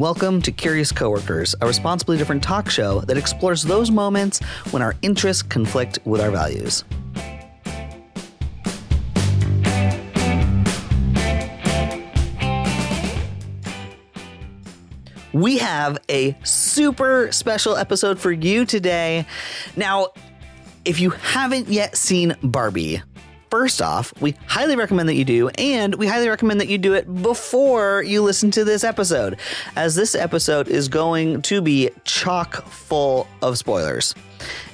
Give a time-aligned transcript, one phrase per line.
[0.00, 4.38] Welcome to Curious Coworkers, a responsibly different talk show that explores those moments
[4.70, 6.84] when our interests conflict with our values.
[15.34, 19.26] We have a super special episode for you today.
[19.76, 20.12] Now,
[20.86, 23.02] if you haven't yet seen Barbie,
[23.50, 26.94] First off, we highly recommend that you do, and we highly recommend that you do
[26.94, 29.40] it before you listen to this episode,
[29.74, 34.14] as this episode is going to be chock full of spoilers.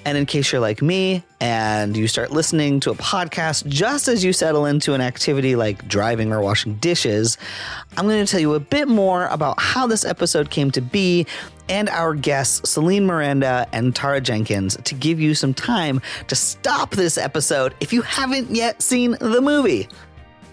[0.05, 4.23] And in case you're like me and you start listening to a podcast just as
[4.23, 7.39] you settle into an activity like driving or washing dishes,
[7.97, 11.27] I'm going to tell you a bit more about how this episode came to be
[11.69, 16.91] and our guests, Celine Miranda and Tara Jenkins, to give you some time to stop
[16.91, 19.89] this episode if you haven't yet seen the movie.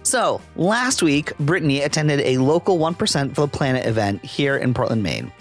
[0.04, 5.02] So, last week, Brittany attended a local 1% for the Planet event here in Portland,
[5.02, 5.32] Maine.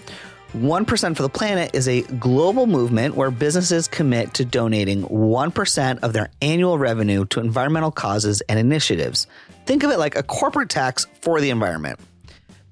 [0.53, 6.13] 1% for the Planet is a global movement where businesses commit to donating 1% of
[6.13, 9.27] their annual revenue to environmental causes and initiatives.
[9.65, 11.99] Think of it like a corporate tax for the environment.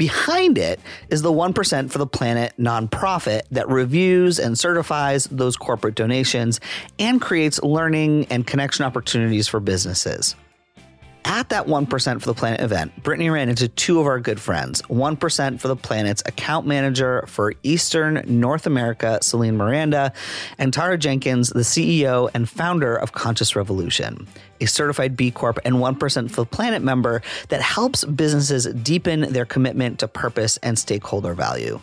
[0.02, 0.80] Behind it
[1.12, 6.60] is the 1% for the Planet nonprofit that reviews and certifies those corporate donations
[6.98, 10.36] and creates learning and connection opportunities for businesses
[11.26, 14.82] at that 1% for the Planet event, Brittany ran into two of our good friends
[14.84, 20.14] 1% for the Planet's account manager for Eastern North America, Celine Miranda,
[20.58, 24.28] and Tara Jenkins, the CEO and founder of Conscious Revolution,
[24.60, 29.46] a certified B Corp and 1% for the Planet member that helps businesses deepen their
[29.46, 31.80] commitment to purpose and stakeholder value.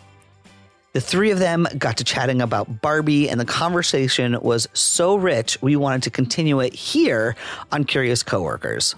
[0.93, 5.61] The three of them got to chatting about Barbie, and the conversation was so rich,
[5.61, 7.35] we wanted to continue it here
[7.71, 8.95] on Curious Coworkers.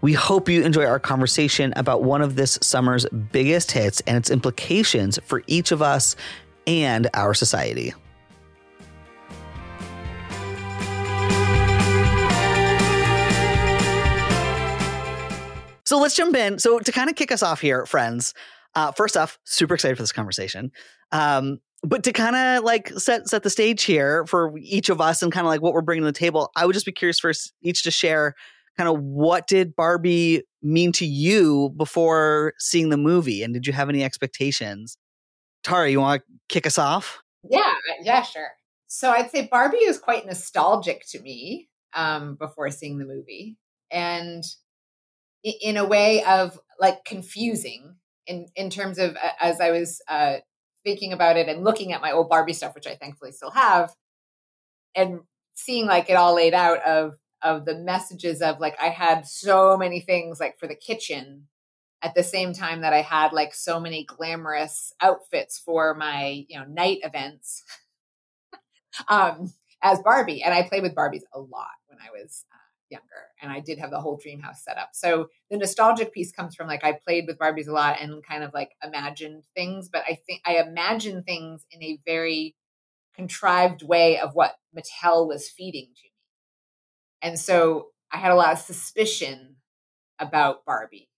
[0.00, 4.30] We hope you enjoy our conversation about one of this summer's biggest hits and its
[4.30, 6.16] implications for each of us
[6.66, 7.94] and our society.
[15.86, 16.58] So let's jump in.
[16.58, 18.34] So, to kind of kick us off here, friends,
[18.74, 20.72] uh, first off, super excited for this conversation.
[21.12, 25.22] Um, but to kind of like set set the stage here for each of us
[25.22, 27.20] and kind of like what we're bringing to the table, I would just be curious
[27.20, 28.34] for each to share
[28.76, 33.42] kind of what did Barbie mean to you before seeing the movie?
[33.42, 34.96] And did you have any expectations?
[35.62, 37.22] Tara, you want to kick us off?
[37.48, 38.48] Yeah, yeah, sure.
[38.86, 43.56] So I'd say Barbie is quite nostalgic to me um, before seeing the movie.
[43.90, 44.42] And
[45.42, 47.96] in a way of like confusing
[48.26, 50.36] in, in terms of as I was uh,
[50.84, 53.92] thinking about it and looking at my old Barbie stuff, which I thankfully still have,
[54.94, 55.20] and
[55.54, 59.76] seeing like it all laid out of of the messages of like I had so
[59.76, 61.46] many things like for the kitchen
[62.02, 66.58] at the same time that I had like so many glamorous outfits for my, you
[66.58, 67.62] know, night events
[69.08, 72.56] um as Barbie and I played with Barbies a lot when I was uh,
[72.88, 73.04] younger
[73.42, 74.90] and I did have the whole dream house set up.
[74.94, 78.42] So the nostalgic piece comes from like I played with Barbies a lot and kind
[78.42, 82.56] of like imagined things, but I think I imagine things in a very
[83.14, 86.08] contrived way of what Mattel was feeding to
[87.24, 89.56] and so I had a lot of suspicion
[90.20, 91.08] about Barbie,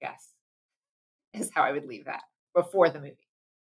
[0.00, 0.28] Yes,
[1.34, 2.22] is how I would leave that
[2.54, 3.16] before the movie.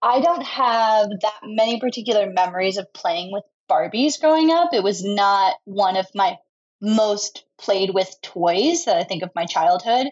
[0.02, 4.72] I don't have that many particular memories of playing with Barbies growing up.
[4.72, 6.38] It was not one of my
[6.80, 10.08] most played with toys that I think of my childhood.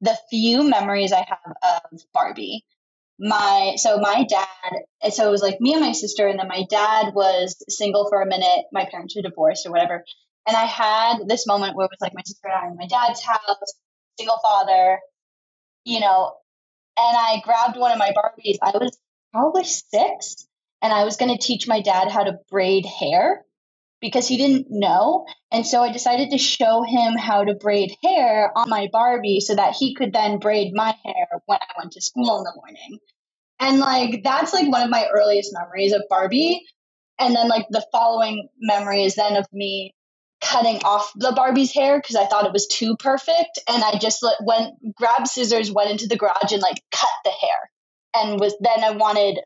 [0.00, 2.64] The few memories I have of Barbie,
[3.18, 6.64] my so my dad, so it was like me and my sister, and then my
[6.68, 8.66] dad was single for a minute.
[8.72, 10.04] My parents were divorced or whatever,
[10.46, 12.86] and I had this moment where it was like my sister and I in my
[12.86, 13.74] dad's house,
[14.18, 14.98] single father,
[15.84, 16.34] you know,
[16.96, 18.58] and I grabbed one of my Barbies.
[18.62, 18.96] I was
[19.32, 20.46] probably six,
[20.82, 23.42] and I was going to teach my dad how to braid hair
[24.00, 25.26] because he didn't know.
[25.50, 29.54] And so I decided to show him how to braid hair on my Barbie so
[29.54, 32.98] that he could then braid my hair when I went to school in the morning.
[33.60, 36.62] And like, that's like one of my earliest memories of Barbie.
[37.18, 39.94] And then, like, the following memory is then of me
[40.44, 43.58] cutting off the Barbie's hair because I thought it was too perfect.
[43.68, 47.30] And I just let, went, grabbed scissors, went into the garage and like cut the
[47.30, 47.70] hair.
[48.14, 49.40] And was then I wanted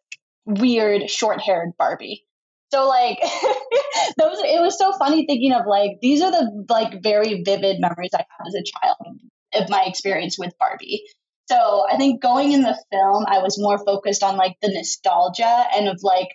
[0.44, 2.24] weird short haired Barbie.
[2.70, 3.18] So like
[4.18, 8.10] those it was so funny thinking of like these are the like very vivid memories
[8.12, 9.20] I have as a child
[9.54, 11.02] of my experience with Barbie.
[11.48, 15.64] So I think going in the film I was more focused on like the nostalgia
[15.74, 16.28] and of like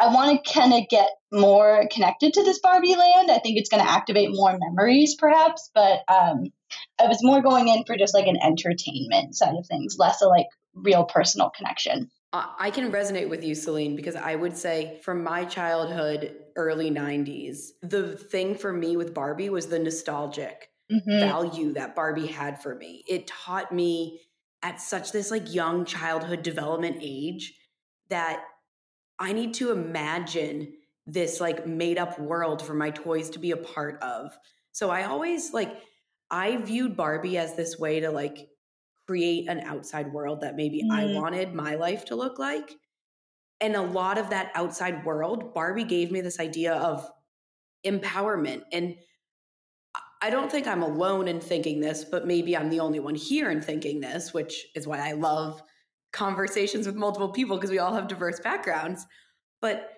[0.00, 3.30] I want to kind of get more connected to this Barbie land.
[3.30, 5.70] I think it's going to activate more memories, perhaps.
[5.74, 6.44] But um,
[7.00, 10.28] I was more going in for just like an entertainment side of things, less a
[10.28, 12.10] like real personal connection.
[12.32, 17.68] I can resonate with you, Celine, because I would say from my childhood, early 90s,
[17.80, 21.20] the thing for me with Barbie was the nostalgic mm-hmm.
[21.20, 23.02] value that Barbie had for me.
[23.08, 24.20] It taught me
[24.62, 27.54] at such this like young childhood development age
[28.10, 28.42] that
[29.18, 30.72] I need to imagine
[31.06, 34.36] this like made up world for my toys to be a part of.
[34.72, 35.80] So I always like
[36.30, 38.48] I viewed Barbie as this way to like
[39.06, 40.92] create an outside world that maybe mm.
[40.92, 42.76] I wanted my life to look like.
[43.60, 47.10] And a lot of that outside world, Barbie gave me this idea of
[47.84, 48.62] empowerment.
[48.72, 48.96] And
[50.20, 53.50] I don't think I'm alone in thinking this, but maybe I'm the only one here
[53.50, 55.62] in thinking this, which is why I love
[56.12, 59.06] conversations with multiple people because we all have diverse backgrounds.
[59.60, 59.92] But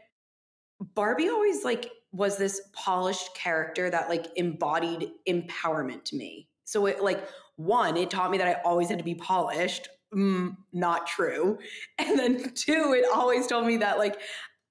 [0.94, 6.48] Barbie always like was this polished character that like embodied empowerment to me.
[6.64, 9.88] So it like one, it taught me that I always had to be polished.
[10.14, 11.58] Mm, not true.
[11.98, 14.20] And then two, it always told me that like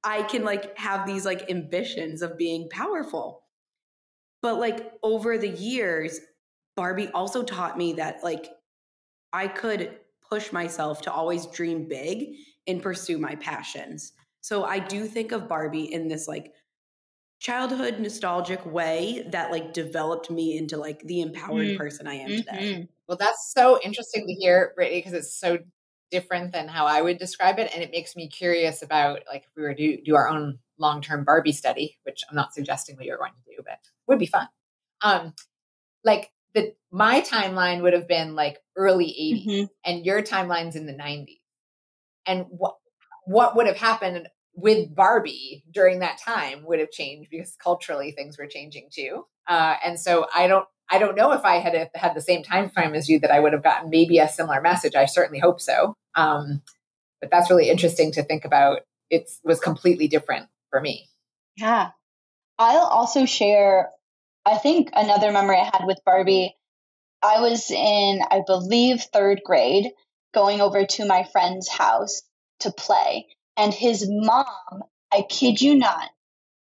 [0.03, 3.43] I can like have these like ambitions of being powerful.
[4.41, 6.19] But like over the years,
[6.75, 8.49] Barbie also taught me that like
[9.31, 9.97] I could
[10.29, 12.35] push myself to always dream big
[12.67, 14.13] and pursue my passions.
[14.41, 16.53] So I do think of Barbie in this like
[17.39, 21.77] childhood nostalgic way that like developed me into like the empowered mm.
[21.77, 22.37] person I am mm-hmm.
[22.37, 22.87] today.
[23.07, 25.59] Well, that's so interesting to hear, Brittany, because it's so
[26.11, 27.71] different than how I would describe it.
[27.73, 31.23] And it makes me curious about like if we were to do our own long-term
[31.23, 34.47] Barbie study, which I'm not suggesting we are going to do, but would be fun.
[35.01, 35.33] Um,
[36.03, 39.65] like the my timeline would have been like early 80s mm-hmm.
[39.85, 41.37] and your timeline's in the 90s.
[42.25, 42.77] And what
[43.25, 48.37] what would have happened with Barbie during that time would have changed because culturally things
[48.37, 49.25] were changing too.
[49.47, 52.69] Uh, and so I don't I don't know if I had had the same time
[52.69, 54.95] frame as you that I would have gotten maybe a similar message.
[54.95, 55.95] I certainly hope so.
[56.15, 56.61] Um,
[57.21, 58.81] but that's really interesting to think about.
[59.09, 61.07] It was completely different for me.
[61.57, 61.91] Yeah.
[62.57, 63.91] I'll also share,
[64.45, 66.55] I think another memory I had with Barbie.
[67.21, 69.91] I was in, I believe, third grade,
[70.33, 72.21] going over to my friend's house
[72.61, 73.27] to play
[73.59, 76.09] and his mom, I kid you not,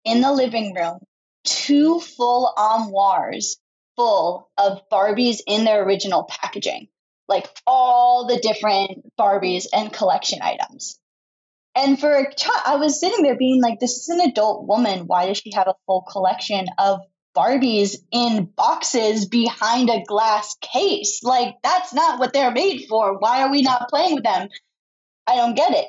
[0.03, 0.99] in the living room,
[1.43, 3.57] two full armoires
[3.95, 6.89] full of Barbies in their original packaging,
[7.27, 10.99] like all the different Barbies and collection items.
[11.73, 15.07] And for a child, I was sitting there being like, this is an adult woman.
[15.07, 16.99] Why does she have a full collection of
[17.35, 21.21] Barbies in boxes behind a glass case?
[21.23, 23.17] Like, that's not what they're made for.
[23.17, 24.49] Why are we not playing with them?
[25.27, 25.87] I don't get it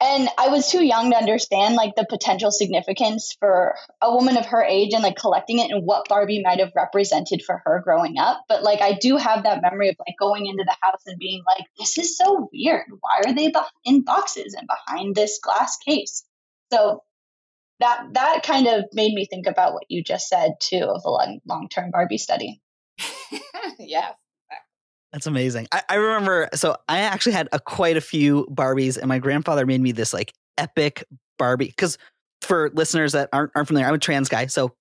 [0.00, 4.46] and I was too young to understand like the potential significance for a woman of
[4.46, 8.16] her age and like collecting it and what Barbie might have represented for her growing
[8.16, 8.44] up.
[8.48, 11.42] But like I do have that memory of like going into the house and being
[11.46, 12.86] like, this is so weird.
[13.00, 13.52] Why are they
[13.84, 16.24] in boxes and behind this glass case?
[16.72, 17.02] So
[17.80, 21.10] that that kind of made me think about what you just said too of the
[21.10, 22.60] long long term Barbie study.
[23.78, 24.12] yeah.
[25.12, 25.68] That's amazing.
[25.72, 29.64] I, I, remember, so I actually had a, quite a few Barbies, and my grandfather
[29.64, 31.02] made me this like epic
[31.38, 31.68] Barbie.
[31.68, 31.96] Because
[32.42, 34.74] for listeners that aren't, aren't familiar, I'm a trans guy, so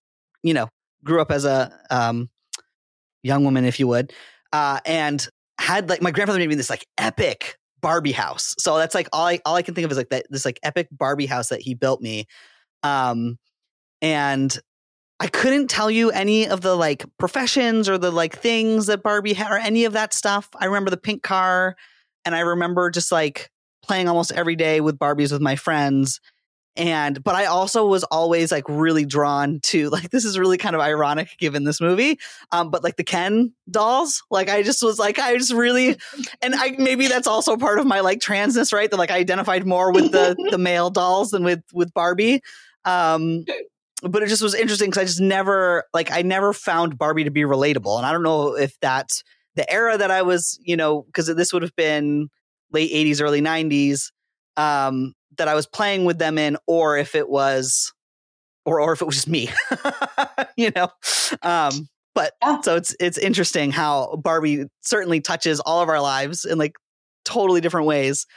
[0.44, 0.68] you know,
[1.04, 2.30] grew up as a um,
[3.24, 4.12] young woman, if you would,
[4.52, 5.28] uh, and
[5.60, 8.56] had like my grandfather made me this like epic Barbie house.
[8.60, 10.60] So that's like all I all I can think of is like that this like
[10.64, 12.26] epic Barbie house that he built me.
[12.84, 13.38] Um,
[14.02, 14.58] and
[15.20, 19.34] I couldn't tell you any of the like professions or the like things that Barbie
[19.34, 20.48] had or any of that stuff.
[20.56, 21.76] I remember the pink car
[22.24, 23.50] and I remember just like
[23.82, 26.20] playing almost every day with Barbies with my friends.
[26.76, 30.76] And but I also was always like really drawn to like this is really kind
[30.76, 32.20] of ironic given this movie.
[32.52, 35.98] Um, but like the Ken dolls, like I just was like I just really
[36.44, 38.92] and I maybe that's also part of my like transness, right?
[38.92, 42.44] That like I identified more with the the male dolls than with with Barbie.
[42.88, 43.46] Um
[44.04, 47.32] but it just was interesting because I just never like I never found Barbie to
[47.32, 49.24] be relatable, and I don't know if that's
[49.56, 52.30] the era that I was, you know, because this would have been
[52.72, 54.12] late '80s, early '90s
[54.56, 57.92] um, that I was playing with them in, or if it was,
[58.66, 59.50] or or if it was just me,
[60.58, 60.90] you know.
[61.42, 62.62] Um, but yeah.
[62.62, 66.74] so it's it's interesting how Barbie certainly touches all of our lives in like
[67.26, 68.28] totally different ways.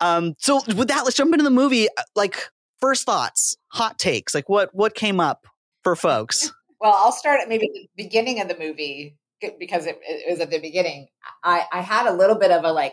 [0.00, 1.88] Um, so with that, let's jump into the movie.
[1.96, 2.48] Uh, like
[2.84, 5.46] first thoughts, hot takes, like what what came up
[5.82, 6.52] for folks?
[6.80, 9.16] Well, I'll start at maybe the beginning of the movie
[9.58, 11.08] because it, it was at the beginning.
[11.42, 12.92] I, I had a little bit of a like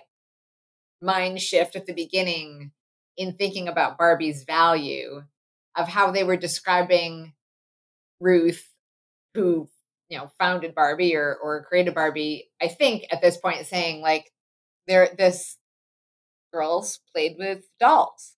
[1.01, 2.71] mind shift at the beginning
[3.17, 5.23] in thinking about Barbie's value
[5.75, 7.33] of how they were describing
[8.21, 8.65] Ruth,
[9.33, 9.67] who
[10.07, 12.49] you know founded Barbie or or created Barbie.
[12.61, 14.31] I think at this point saying like
[14.87, 15.57] there this
[16.53, 18.37] girls played with dolls.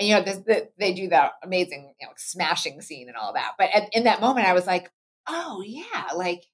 [0.00, 3.34] And you know, this, the, they do that amazing, you know, smashing scene and all
[3.34, 3.52] that.
[3.58, 4.90] But at, in that moment, I was like,
[5.28, 6.44] oh yeah, like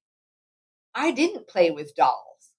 [0.96, 2.50] I didn't play with dolls.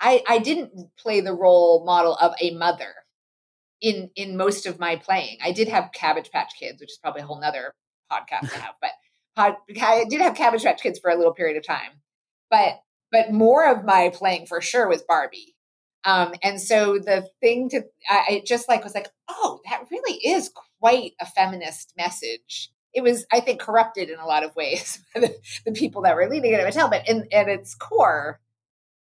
[0.00, 2.94] I I didn't play the role model of a mother
[3.82, 5.36] in in most of my playing.
[5.44, 7.74] I did have Cabbage Patch Kids, which is probably a whole nother
[8.10, 8.92] podcast to have, but
[9.36, 12.00] I did have Cabbage Patch Kids for a little period of time.
[12.50, 12.80] But
[13.12, 15.53] but more of my playing for sure was Barbie.
[16.04, 20.18] Um, and so the thing to I, I just like was like, oh, that really
[20.18, 22.70] is quite a feminist message.
[22.92, 25.34] It was, I think, corrupted in a lot of ways by the,
[25.64, 28.40] the people that were leading it at Mattel, but in, at its core,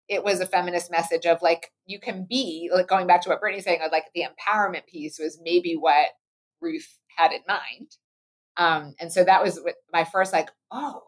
[0.09, 3.41] it was a feminist message of like you can be like going back to what
[3.41, 6.09] Brittany's saying, like the empowerment piece was maybe what
[6.61, 7.97] Ruth had in mind.
[8.57, 9.61] Um, and so that was
[9.93, 11.03] my first like, oh,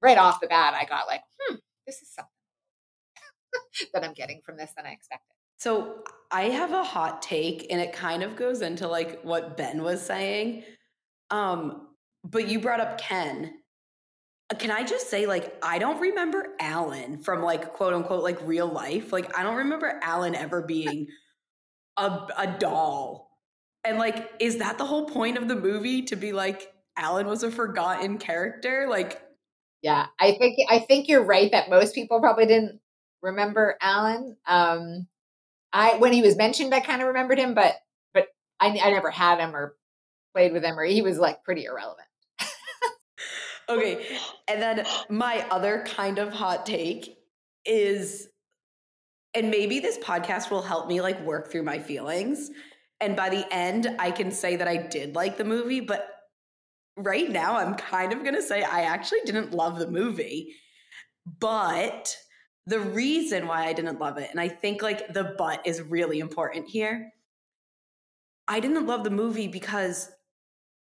[0.00, 1.56] right off the bat, I got like, hmm,
[1.86, 2.30] this is something
[3.94, 5.34] that I'm getting from this than I expected.
[5.58, 9.82] So I have a hot take, and it kind of goes into like what Ben
[9.82, 10.64] was saying.
[11.30, 11.88] Um,
[12.24, 13.54] but you brought up Ken.
[14.50, 18.38] Uh, can I just say, like, I don't remember Allan from like quote unquote like
[18.42, 19.12] real life.
[19.12, 21.08] Like, I don't remember Allan ever being
[21.96, 23.28] a, a doll.
[23.84, 27.42] And like, is that the whole point of the movie to be like Allan was
[27.42, 28.86] a forgotten character?
[28.88, 29.22] Like,
[29.82, 32.80] yeah, I think I think you're right that most people probably didn't
[33.22, 34.36] remember Allan.
[34.46, 35.06] Um,
[35.72, 37.74] I when he was mentioned, I kind of remembered him, but
[38.14, 38.28] but
[38.60, 39.76] I, I never had him or
[40.34, 42.08] played with him, or he was like pretty irrelevant.
[43.68, 44.06] okay,
[44.48, 47.18] and then my other kind of hot take
[47.64, 48.28] is,
[49.34, 52.50] and maybe this podcast will help me like work through my feelings.
[53.00, 56.08] And by the end, I can say that I did like the movie, but
[56.96, 60.54] right now I'm kind of gonna say I actually didn't love the movie.
[61.38, 62.16] But
[62.68, 66.20] the reason why I didn't love it, and I think like the but is really
[66.20, 67.12] important here.
[68.46, 70.10] I didn't love the movie because,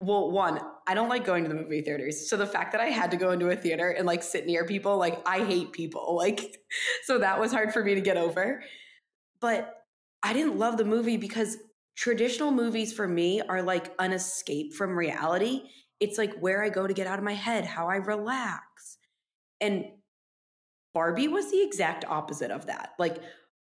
[0.02, 2.30] well, one, I don't like going to the movie theaters.
[2.30, 4.66] So the fact that I had to go into a theater and like sit near
[4.66, 6.16] people, like I hate people.
[6.18, 6.58] Like,
[7.04, 8.62] so that was hard for me to get over.
[9.40, 9.86] But
[10.22, 11.58] I didn't love the movie because
[11.96, 15.64] traditional movies for me are like an escape from reality.
[16.02, 18.98] It's like where I go to get out of my head, how I relax.
[19.62, 19.86] And
[20.94, 22.92] Barbie was the exact opposite of that.
[22.98, 23.18] Like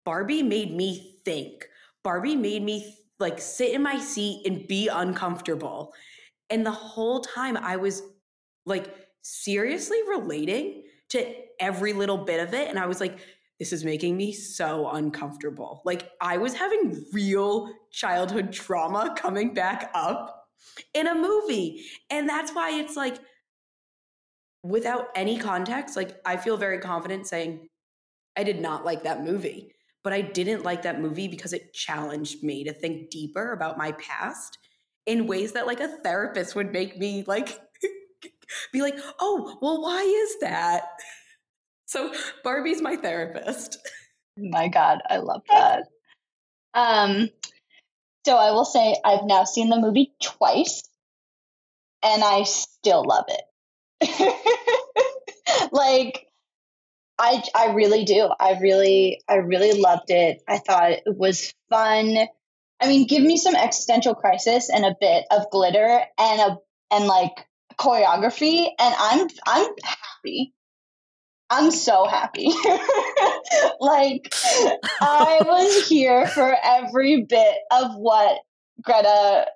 [0.04, 1.68] Barbie made me think.
[2.04, 5.94] Barbie made me like sit in my seat and be uncomfortable.
[6.50, 8.04] And the whole time I was
[8.66, 13.20] like seriously relating to every little bit of it and I was like
[13.60, 15.82] this is making me so uncomfortable.
[15.86, 20.48] Like I was having real childhood trauma coming back up
[20.94, 21.86] in a movie.
[22.10, 23.18] And that's why it's like
[24.66, 27.68] without any context, like I feel very confident saying
[28.36, 29.72] I did not like that movie.
[30.04, 33.92] But I didn't like that movie because it challenged me to think deeper about my
[33.94, 34.60] past
[35.08, 37.60] in ways that like a therapist would make me like
[38.72, 40.84] be like, "Oh, well why is that?"
[41.88, 43.78] So Barbie's my therapist.
[44.38, 45.88] My god, I love that.
[46.76, 47.30] Um
[48.26, 50.84] so I will say I've now seen the movie twice
[52.04, 53.42] and I still love it.
[55.72, 56.28] like
[57.18, 58.30] I I really do.
[58.40, 60.42] I really I really loved it.
[60.48, 62.18] I thought it was fun.
[62.82, 66.58] I mean, give me some existential crisis and a bit of glitter and a
[66.92, 67.32] and like
[67.78, 70.54] choreography and I'm I'm happy.
[71.50, 72.48] I'm so happy.
[73.80, 74.34] like
[75.00, 78.40] I was here for every bit of what
[78.82, 79.48] Greta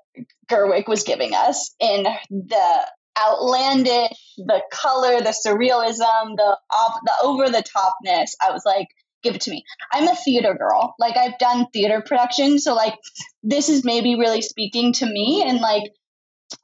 [0.48, 2.88] Gerwig was giving us in the
[3.28, 8.32] outlandish, the color, the surrealism, the off, the over the topness.
[8.42, 8.88] I was like,
[9.24, 9.64] give it to me.
[9.92, 10.96] I'm a theater girl.
[11.00, 12.96] Like I've done theater production, so like
[13.44, 15.84] this is maybe really speaking to me and like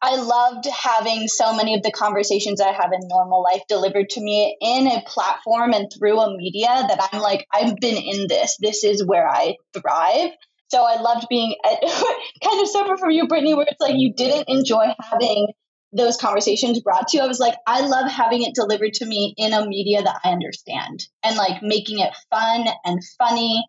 [0.01, 4.21] I loved having so many of the conversations I have in normal life delivered to
[4.21, 8.57] me in a platform and through a media that I'm like, I've been in this.
[8.59, 10.31] This is where I thrive.
[10.69, 11.81] So I loved being at,
[12.43, 15.49] kind of separate from you, Brittany, where it's like you didn't enjoy having
[15.95, 19.53] those conversations brought to I was like, I love having it delivered to me in
[19.53, 23.65] a media that I understand and like making it fun and funny.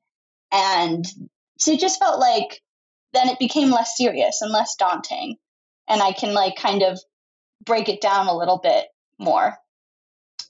[0.52, 1.04] And
[1.58, 2.60] so it just felt like
[3.12, 5.36] then it became less serious and less daunting.
[5.88, 6.98] And I can like kind of
[7.64, 8.86] break it down a little bit
[9.20, 9.56] more.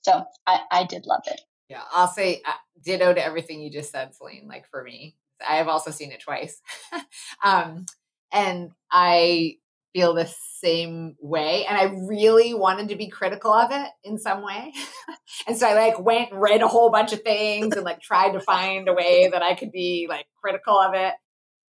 [0.02, 1.40] So I, I did love it.
[1.68, 2.52] Yeah, I'll say uh,
[2.82, 4.46] ditto to everything you just said, Celine.
[4.48, 5.16] Like for me,
[5.46, 6.60] I have also seen it twice.
[7.44, 7.84] um,
[8.32, 9.56] and I
[9.94, 10.32] feel the
[10.66, 11.64] same way.
[11.64, 14.72] And I really wanted to be critical of it in some way.
[15.46, 18.32] and so I like went and read a whole bunch of things and like tried
[18.32, 21.14] to find a way that I could be like critical of it.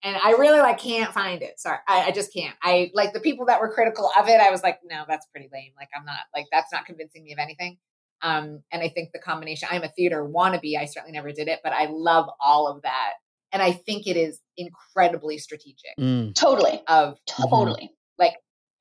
[0.04, 1.60] And I really like can't find it.
[1.60, 1.78] Sorry.
[1.88, 2.56] I, I just can't.
[2.64, 5.50] I like the people that were critical of it, I was like, no, that's pretty
[5.54, 5.74] lame.
[5.78, 7.78] Like I'm not like that's not convincing me of anything.
[8.24, 10.78] Um, and I think the combination, I'm a theater wannabe.
[10.80, 13.14] I certainly never did it, but I love all of that.
[13.52, 15.92] And I think it is incredibly strategic.
[16.00, 16.34] Mm.
[16.34, 16.82] Totally.
[16.88, 17.84] Of totally.
[17.84, 18.24] Mm-hmm.
[18.24, 18.34] Like,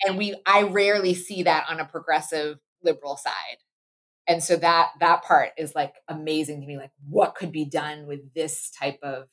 [0.04, 3.58] and we, I rarely see that on a progressive liberal side.
[4.28, 6.76] And so that, that part is like amazing to me.
[6.76, 9.28] Like what could be done with this type of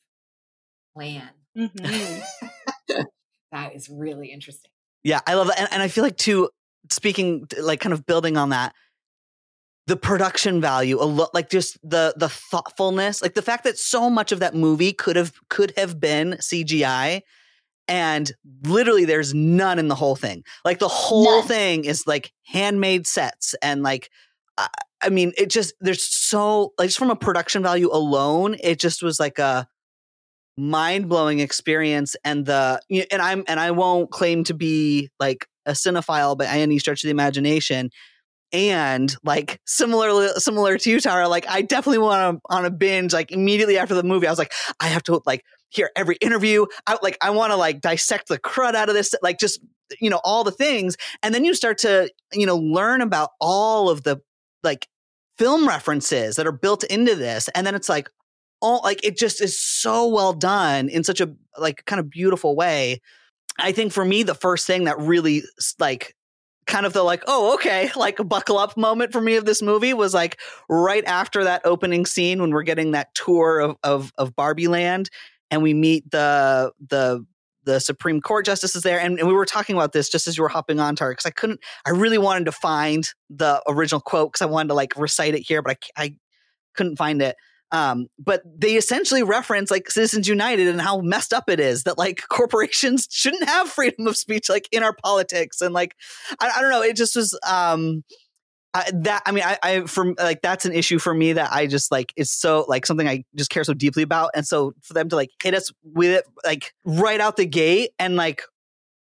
[0.96, 1.30] plan?
[1.56, 3.02] Mm-hmm.
[3.52, 4.70] that is really interesting.
[5.02, 5.58] Yeah, I love that.
[5.58, 6.48] And, and I feel like too,
[6.90, 8.74] speaking like kind of building on that,
[9.86, 14.08] the production value a lot like just the the thoughtfulness like the fact that so
[14.08, 17.20] much of that movie could have could have been cgi
[17.88, 18.32] and
[18.64, 20.44] literally there's none in the whole thing.
[20.64, 21.48] Like the whole none.
[21.48, 24.10] thing is like handmade sets and like
[24.56, 24.68] uh,
[25.02, 29.02] i mean it just there's so like just from a production value alone it just
[29.02, 29.66] was like a
[30.56, 36.36] mind-blowing experience and the and i'm and i won't claim to be like a cinephile
[36.36, 37.90] by any stretch of the imagination.
[38.52, 43.12] And like similar similar to you Tara like I definitely want to on a binge
[43.12, 44.28] like immediately after the movie.
[44.28, 45.44] I was like I have to like
[45.74, 46.66] hear every interview.
[46.86, 49.60] I like I want to like dissect the crud out of this like just
[50.00, 50.96] you know all the things.
[51.22, 54.20] And then you start to you know learn about all of the
[54.62, 54.88] like
[55.38, 57.48] film references that are built into this.
[57.54, 58.08] And then it's like
[58.60, 62.56] all like it just is so well done in such a like kind of beautiful
[62.56, 63.00] way.
[63.58, 65.42] I think for me the first thing that really
[65.78, 66.14] like
[66.66, 69.62] kind of the like, oh, okay, like a buckle up moment for me of this
[69.62, 74.12] movie was like right after that opening scene when we're getting that tour of of,
[74.18, 75.10] of Barbie Land
[75.50, 77.24] and we meet the the
[77.64, 80.42] the Supreme Court justices there, and, and we were talking about this just as you
[80.42, 84.32] were hopping on, Tara, because I couldn't, I really wanted to find the original quote
[84.32, 86.16] because I wanted to like recite it here, but I, I
[86.76, 87.36] couldn't find it.
[87.72, 91.98] Um, but they essentially reference like Citizens United and how messed up it is that
[91.98, 95.96] like corporations shouldn't have freedom of speech like in our politics and like
[96.38, 98.04] I, I don't know it just was um
[98.74, 101.66] I, that I mean I I for like that's an issue for me that I
[101.66, 104.94] just like is so like something I just care so deeply about and so for
[104.94, 108.42] them to like hit us with it like right out the gate and like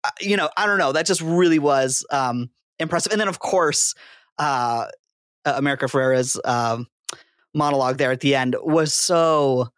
[0.05, 3.39] uh, you know I don't know that just really was um impressive and then of
[3.39, 3.95] course
[4.39, 4.87] uh
[5.47, 6.87] America Ferrera's um
[7.55, 9.69] monologue there at the end was so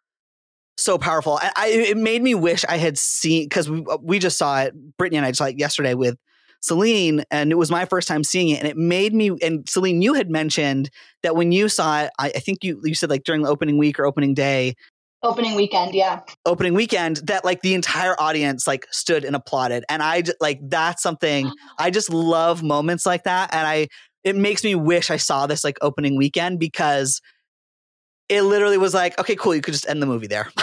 [0.76, 1.38] so powerful.
[1.40, 4.62] I, I it made me wish I had seen because we uh, we just saw
[4.62, 4.74] it.
[4.96, 6.18] Brittany and I saw it yesterday with
[6.64, 9.30] Celine, and it was my first time seeing it, and it made me.
[9.42, 10.90] And Celine, you had mentioned
[11.22, 13.76] that when you saw it, I, I think you you said like during the opening
[13.76, 14.74] week or opening day,
[15.22, 20.02] opening weekend yeah opening weekend that like the entire audience like stood and applauded and
[20.02, 23.88] i like that's something i just love moments like that and i
[24.22, 27.22] it makes me wish i saw this like opening weekend because
[28.28, 30.50] it literally was like, okay, cool, you could just end the movie there.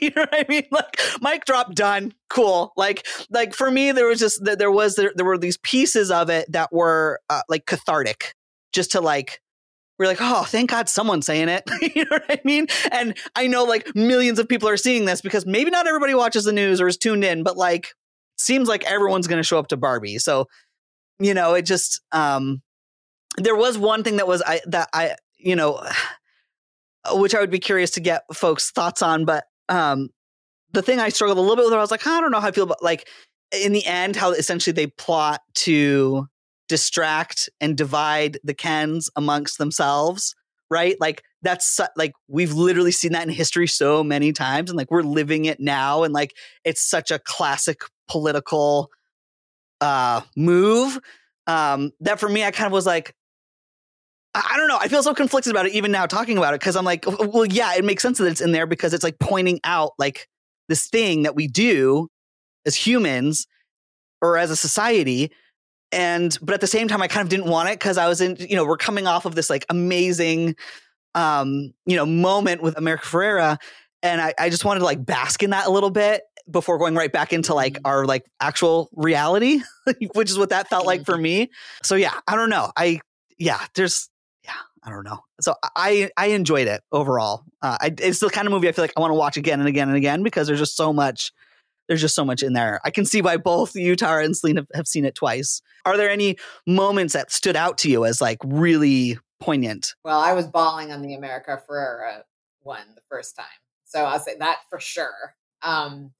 [0.02, 0.66] you know what I mean?
[0.70, 2.72] Like, mic drop, done, cool.
[2.76, 6.30] Like, like for me, there was just there was there, there were these pieces of
[6.30, 8.34] it that were uh, like cathartic,
[8.72, 9.40] just to like
[10.00, 11.62] we're like, oh, thank God someone's saying it.
[11.94, 12.68] you know what I mean?
[12.90, 16.44] And I know like millions of people are seeing this because maybe not everybody watches
[16.44, 17.92] the news or is tuned in, but like
[18.38, 20.16] seems like everyone's going to show up to Barbie.
[20.16, 20.48] So,
[21.18, 22.62] you know, it just um
[23.36, 25.86] there was one thing that was I that I you know
[27.12, 29.26] which I would be curious to get folks' thoughts on.
[29.26, 30.10] But um,
[30.72, 32.48] the thing I struggled a little bit with, I was like, I don't know how
[32.48, 33.08] I feel about like
[33.52, 36.28] in the end, how essentially they plot to
[36.68, 40.34] distract and divide the Kens amongst themselves,
[40.70, 40.96] right?
[41.00, 45.02] Like that's like we've literally seen that in history so many times, and like we're
[45.02, 48.90] living it now, and like it's such a classic political
[49.80, 50.98] uh move
[51.46, 53.14] um that for me I kind of was like
[54.34, 54.78] I don't know.
[54.80, 57.44] I feel so conflicted about it even now talking about it because I'm like, well,
[57.44, 60.28] yeah, it makes sense that it's in there because it's like pointing out like
[60.68, 62.08] this thing that we do
[62.64, 63.48] as humans
[64.22, 65.32] or as a society.
[65.90, 68.20] And but at the same time, I kind of didn't want it because I was
[68.20, 70.54] in, you know, we're coming off of this like amazing
[71.14, 73.58] um, you know, moment with America Ferrera.
[74.02, 76.94] And I, I just wanted to like bask in that a little bit before going
[76.94, 77.86] right back into like mm-hmm.
[77.86, 79.60] our like actual reality,
[80.14, 81.22] which is what that felt like for mm-hmm.
[81.22, 81.50] me.
[81.82, 82.72] So yeah, I don't know.
[82.76, 83.00] I
[83.38, 84.08] yeah, there's
[84.82, 85.20] I don't know.
[85.40, 87.44] So I I enjoyed it overall.
[87.60, 89.60] Uh, I, it's the kind of movie I feel like I want to watch again
[89.60, 91.32] and again and again because there's just so much.
[91.88, 92.80] There's just so much in there.
[92.84, 95.60] I can see why both you, Tara, and Celine have, have seen it twice.
[95.84, 99.94] Are there any moments that stood out to you as like really poignant?
[100.04, 102.22] Well, I was bawling on the America Ferrera
[102.60, 103.46] one the first time,
[103.84, 105.34] so I'll say that for sure.
[105.62, 106.12] Um,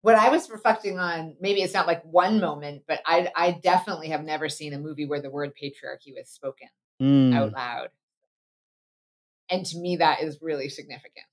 [0.00, 4.08] what I was reflecting on, maybe it's not like one moment, but I, I definitely
[4.08, 6.68] have never seen a movie where the word patriarchy was spoken
[7.04, 7.34] mm.
[7.34, 7.88] out loud.
[9.50, 11.26] And to me, that is really significant.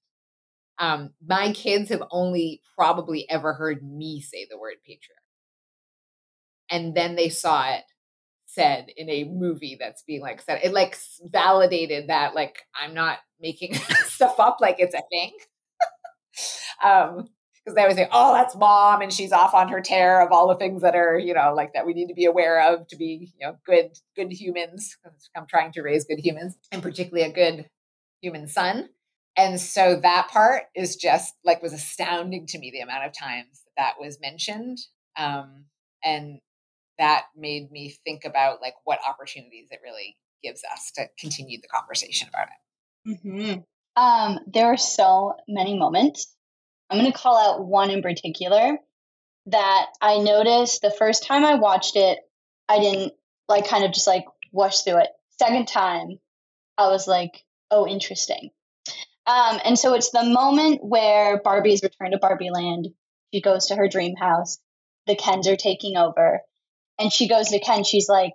[0.77, 5.17] Um, my kids have only probably ever heard me say the word patriarch.
[6.69, 7.84] And then they saw it
[8.45, 10.60] said in a movie that's being like said.
[10.63, 15.31] It like validated that like I'm not making stuff up like it's a thing.
[16.84, 17.29] um,
[17.63, 20.47] because they always say, "Oh, that's mom," and she's off on her tear of all
[20.47, 22.95] the things that are, you know, like that we need to be aware of to
[22.95, 24.97] be, you know, good good humans.
[25.36, 27.67] I'm trying to raise good humans, and particularly a good
[28.21, 28.89] human son.
[29.38, 33.62] And so that part is just like was astounding to me the amount of times
[33.63, 34.80] that, that was mentioned,
[35.17, 35.65] um,
[36.04, 36.39] and
[36.97, 41.67] that made me think about like what opportunities it really gives us to continue the
[41.67, 43.19] conversation about it.
[43.26, 43.60] Mm-hmm.
[43.95, 46.36] Um, there are so many moments
[46.91, 48.77] I'm going to call out one in particular
[49.45, 52.19] that I noticed the first time I watched it,
[52.67, 53.13] I didn't
[53.47, 55.10] like kind of just like wash through it.
[55.39, 56.19] Second time,
[56.77, 58.49] I was like, oh, interesting.
[59.25, 62.89] Um, and so it's the moment where Barbie's returned to Barbie Land.
[63.34, 64.60] She goes to her dream house.
[65.08, 66.41] The Kens are taking over.
[66.99, 67.86] And she goes to Ken.
[67.86, 68.34] She's like,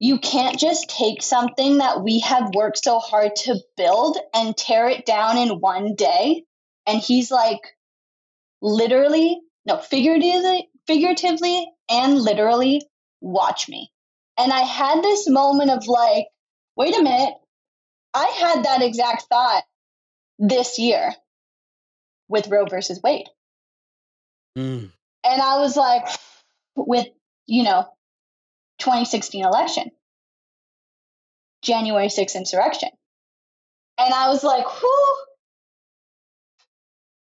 [0.00, 4.88] you can't just take something that we have worked so hard to build and tear
[4.88, 6.42] it down in one day
[6.86, 7.60] and he's like
[8.60, 12.82] literally no figuratively figuratively and literally
[13.20, 13.90] watch me.
[14.38, 16.26] And i had this moment of like
[16.76, 17.34] wait a minute.
[18.14, 19.64] I had that exact thought
[20.38, 21.12] this year
[22.28, 23.26] with roe versus wade.
[24.58, 24.90] Mm.
[25.24, 26.06] and i was like
[26.76, 27.06] with
[27.46, 27.86] you know
[28.80, 29.90] 2016 election
[31.62, 32.90] january 6th insurrection.
[33.98, 35.16] And i was like whew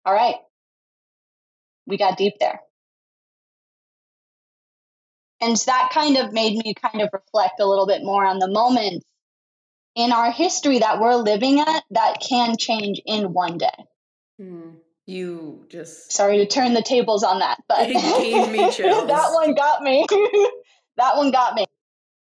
[0.06, 0.36] all right,
[1.86, 2.60] we got deep there.
[5.40, 8.48] And that kind of made me kind of reflect a little bit more on the
[8.48, 9.04] moments
[9.96, 13.84] in our history that we're living at that can change in one day.
[14.38, 14.70] Hmm.
[15.06, 19.06] You just sorry to turn the tables on that, but it gave me chills.
[19.06, 20.04] that one got me.
[20.96, 21.66] that one got me.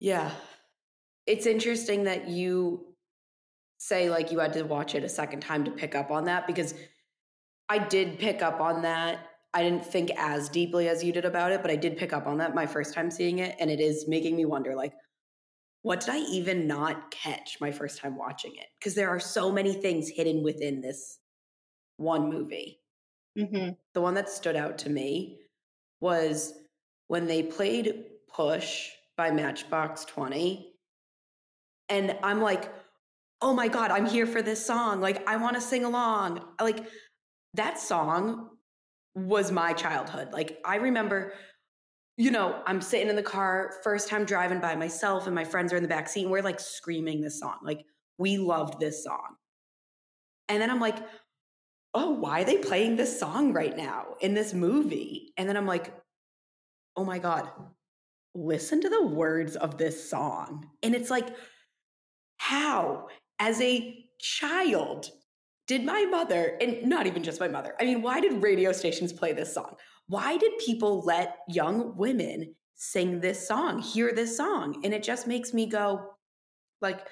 [0.01, 0.31] Yeah.
[1.27, 2.87] It's interesting that you
[3.79, 6.47] say like you had to watch it a second time to pick up on that
[6.47, 6.75] because
[7.69, 9.31] I did pick up on that.
[9.55, 12.27] I didn't think as deeply as you did about it, but I did pick up
[12.27, 13.57] on that my first time seeing it.
[13.59, 14.93] And it is making me wonder like,
[15.83, 18.67] what did I even not catch my first time watching it?
[18.79, 21.19] Because there are so many things hidden within this
[21.97, 22.81] one movie.
[23.39, 23.71] Mm-hmm.
[23.95, 25.39] The one that stood out to me
[26.01, 26.55] was
[27.09, 30.73] when they played Push by Matchbox 20.
[31.89, 32.73] And I'm like,
[33.41, 35.01] oh my God, I'm here for this song.
[35.01, 36.43] Like, I want to sing along.
[36.61, 36.85] Like,
[37.57, 38.51] that song
[39.15, 40.33] was my childhood.
[40.33, 41.33] Like I remember,
[42.17, 45.73] you know, I'm sitting in the car, first time driving by myself, and my friends
[45.73, 47.57] are in the back seat, and we're like screaming this song.
[47.63, 47.85] Like
[48.19, 49.37] we loved this song.
[50.49, 50.99] And then I'm like,
[51.95, 55.33] oh, why are they playing this song right now in this movie?
[55.37, 55.93] And then I'm like,
[56.95, 57.49] oh my God,
[58.35, 60.69] listen to the words of this song.
[60.83, 61.29] And it's like,
[62.37, 65.11] how, as a child,
[65.67, 69.13] did my mother, and not even just my mother, I mean, why did radio stations
[69.13, 69.75] play this song?
[70.07, 74.81] Why did people let young women sing this song, hear this song?
[74.85, 76.13] And it just makes me go,
[76.81, 77.07] like,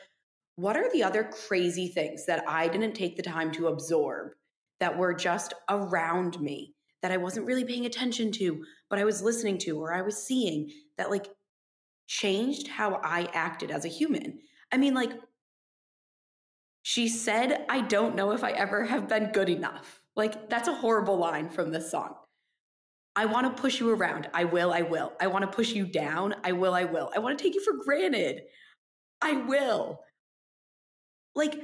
[0.56, 4.32] what are the other crazy things that I didn't take the time to absorb
[4.78, 9.22] that were just around me that I wasn't really paying attention to, but I was
[9.22, 11.26] listening to or I was seeing that like
[12.06, 14.38] changed how I acted as a human?
[14.70, 15.12] I mean, like,
[16.86, 20.02] she said, I don't know if I ever have been good enough.
[20.16, 22.14] Like, that's a horrible line from this song.
[23.16, 24.28] I want to push you around.
[24.34, 25.14] I will, I will.
[25.18, 26.34] I want to push you down.
[26.44, 27.10] I will, I will.
[27.16, 28.42] I want to take you for granted.
[29.22, 30.00] I will.
[31.34, 31.54] Like,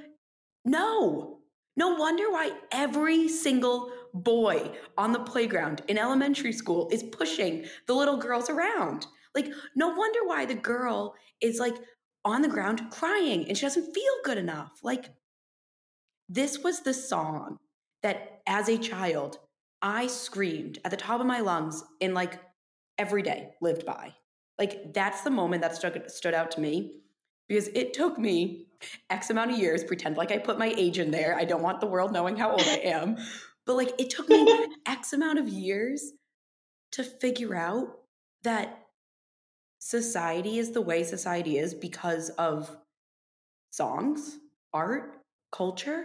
[0.64, 1.40] no.
[1.76, 7.94] No wonder why every single boy on the playground in elementary school is pushing the
[7.94, 9.06] little girls around.
[9.34, 11.74] Like, no wonder why the girl is like
[12.24, 14.80] on the ground crying and she doesn't feel good enough.
[14.82, 15.10] Like,
[16.28, 17.58] this was the song
[18.02, 19.38] that as a child,
[19.82, 22.40] I screamed at the top of my lungs in like
[22.98, 24.14] every day lived by.
[24.58, 27.00] Like, that's the moment that stuck, stood out to me
[27.48, 28.66] because it took me
[29.08, 31.36] X amount of years, pretend like I put my age in there.
[31.36, 33.16] I don't want the world knowing how old I am.
[33.66, 36.12] But like, it took me X amount of years
[36.92, 37.88] to figure out
[38.42, 38.79] that
[39.80, 42.76] society is the way society is because of
[43.70, 44.38] songs,
[44.72, 46.04] art, culture.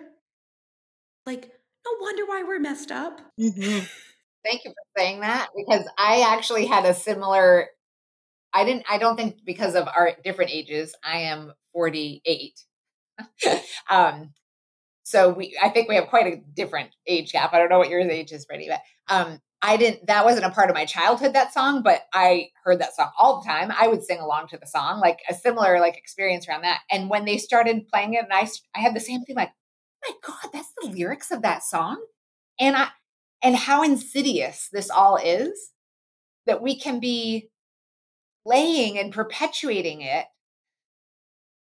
[1.25, 1.51] Like,
[1.85, 3.21] no wonder why we're messed up.
[3.39, 3.85] Mm-hmm.
[4.43, 7.69] Thank you for saying that because I actually had a similar
[8.53, 12.59] I didn't I don't think because of our different ages, I am 48.
[13.89, 14.31] um
[15.03, 17.53] so we I think we have quite a different age gap.
[17.53, 18.81] I don't know what your age is, Freddie, but
[19.13, 22.79] um I didn't that wasn't a part of my childhood that song, but I heard
[22.81, 23.73] that song all the time.
[23.75, 26.81] I would sing along to the song, like a similar like experience around that.
[26.91, 29.51] And when they started playing it and I I had the same thing like,
[30.05, 31.99] oh "My god, that's the lyrics of that song."
[32.59, 32.89] And I
[33.41, 35.71] and how insidious this all is
[36.45, 37.49] that we can be
[38.45, 40.25] laying and perpetuating it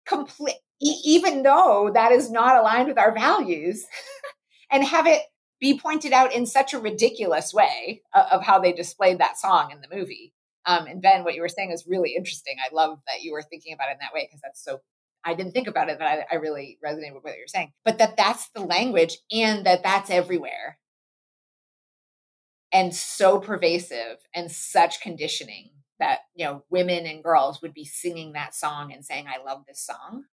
[0.08, 3.86] complete even though that is not aligned with our values
[4.72, 5.22] and have it
[5.60, 9.72] be pointed out in such a ridiculous way of, of how they displayed that song
[9.72, 10.34] in the movie.
[10.66, 12.56] Um, and ben what you were saying is really interesting.
[12.60, 14.80] I love that you were thinking about it in that way because that's so
[15.26, 17.74] i didn't think about it but I, I really resonated with what you're saying.
[17.84, 20.80] But that that's the language and that that's everywhere.
[22.72, 28.34] And so pervasive and such conditioning that you know women and girls would be singing
[28.34, 30.26] that song and saying i love this song.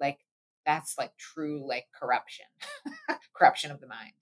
[0.00, 0.18] Like
[0.66, 2.46] that's like true like corruption
[3.36, 4.12] corruption of the mind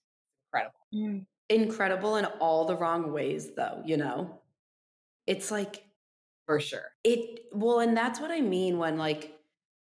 [0.54, 0.78] incredible.
[0.94, 1.26] Mm.
[1.48, 4.40] incredible in all the wrong ways though you know?
[5.26, 5.84] It's like
[6.46, 6.92] for sure.
[7.02, 9.38] it well and that's what i mean when like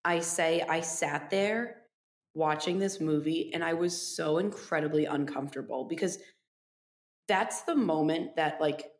[0.05, 1.81] i say i sat there
[2.33, 6.19] watching this movie and i was so incredibly uncomfortable because
[7.27, 8.91] that's the moment that like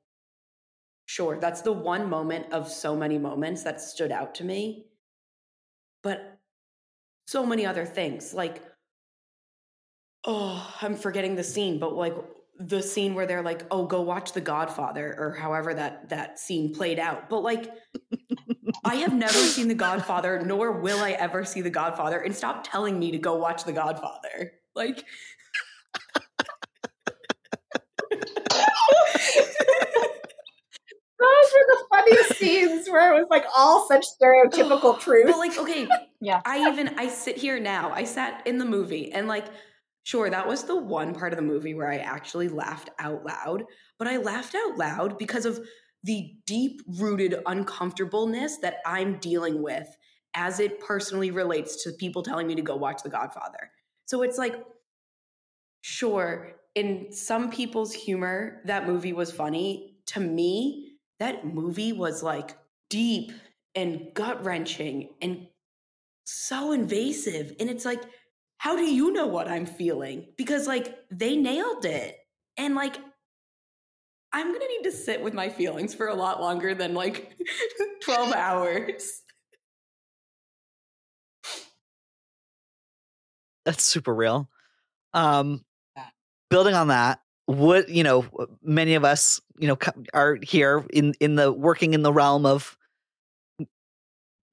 [1.06, 4.88] sure that's the one moment of so many moments that stood out to me
[6.04, 6.40] but
[7.28, 8.62] so many other things like
[10.26, 12.16] oh i'm forgetting the scene but like
[12.60, 16.74] the scene where they're like oh go watch the godfather or however that that scene
[16.74, 17.72] played out but like
[18.86, 22.66] i have never seen the godfather nor will i ever see the godfather and stop
[22.66, 25.04] telling me to go watch the godfather like
[31.26, 35.28] those were the funniest scenes where it was like all such stereotypical truth.
[35.28, 35.88] But like, okay,
[36.22, 36.42] yeah.
[36.46, 37.92] I even I sit here now.
[37.94, 39.46] I sat in the movie and like,
[40.06, 43.64] sure, that was the one part of the movie where I actually laughed out loud.
[43.98, 45.60] But I laughed out loud because of
[46.04, 49.88] the deep rooted uncomfortableness that I'm dealing with
[50.36, 53.72] as it personally relates to people telling me to go watch The Godfather.
[54.06, 54.56] So it's like,
[55.82, 59.98] sure, in some people's humor, that movie was funny.
[60.08, 62.56] To me, that movie was like
[62.92, 63.32] deep
[63.74, 65.48] and gut wrenching and
[66.26, 67.54] so invasive.
[67.60, 68.04] And it's like,
[68.58, 70.28] how do you know what I'm feeling?
[70.38, 72.18] Because like they nailed it.
[72.58, 72.98] And like,
[74.34, 77.36] I'm gonna need to sit with my feelings for a lot longer than like
[78.04, 79.22] 12 hours.
[83.66, 84.50] That's super real.
[85.14, 85.64] Um,
[86.50, 88.26] building on that, what you know
[88.62, 89.78] many of us you know
[90.14, 92.78] are here in in the working in the realm of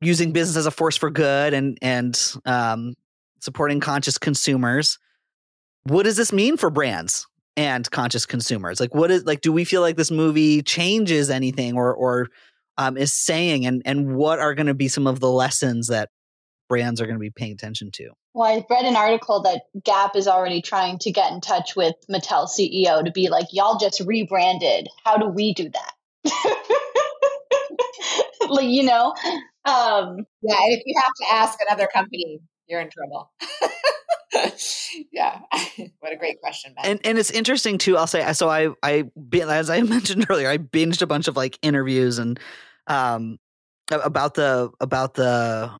[0.00, 2.94] using business as a force for good and and um,
[3.42, 4.98] supporting conscious consumers
[5.84, 7.26] what does this mean for brands
[7.56, 11.76] and conscious consumers like what is like do we feel like this movie changes anything
[11.76, 12.28] or or
[12.78, 16.08] um, is saying and and what are going to be some of the lessons that
[16.68, 20.16] brands are going to be paying attention to well, I read an article that Gap
[20.16, 24.00] is already trying to get in touch with Mattel CEO to be like, y'all just
[24.00, 24.88] rebranded.
[25.04, 25.92] How do we do that?
[28.48, 29.14] like, you know?
[29.66, 33.30] Um, yeah, and if you have to ask another company, you're in trouble.
[35.12, 35.40] yeah,
[36.00, 36.92] what a great question, Ben.
[36.92, 37.96] And and it's interesting too.
[37.96, 38.48] I'll say so.
[38.48, 39.04] I I
[39.48, 42.38] as I mentioned earlier, I binged a bunch of like interviews and
[42.86, 43.38] um
[43.90, 45.70] about the about the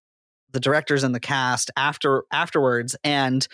[0.53, 3.47] the directors and the cast after afterwards and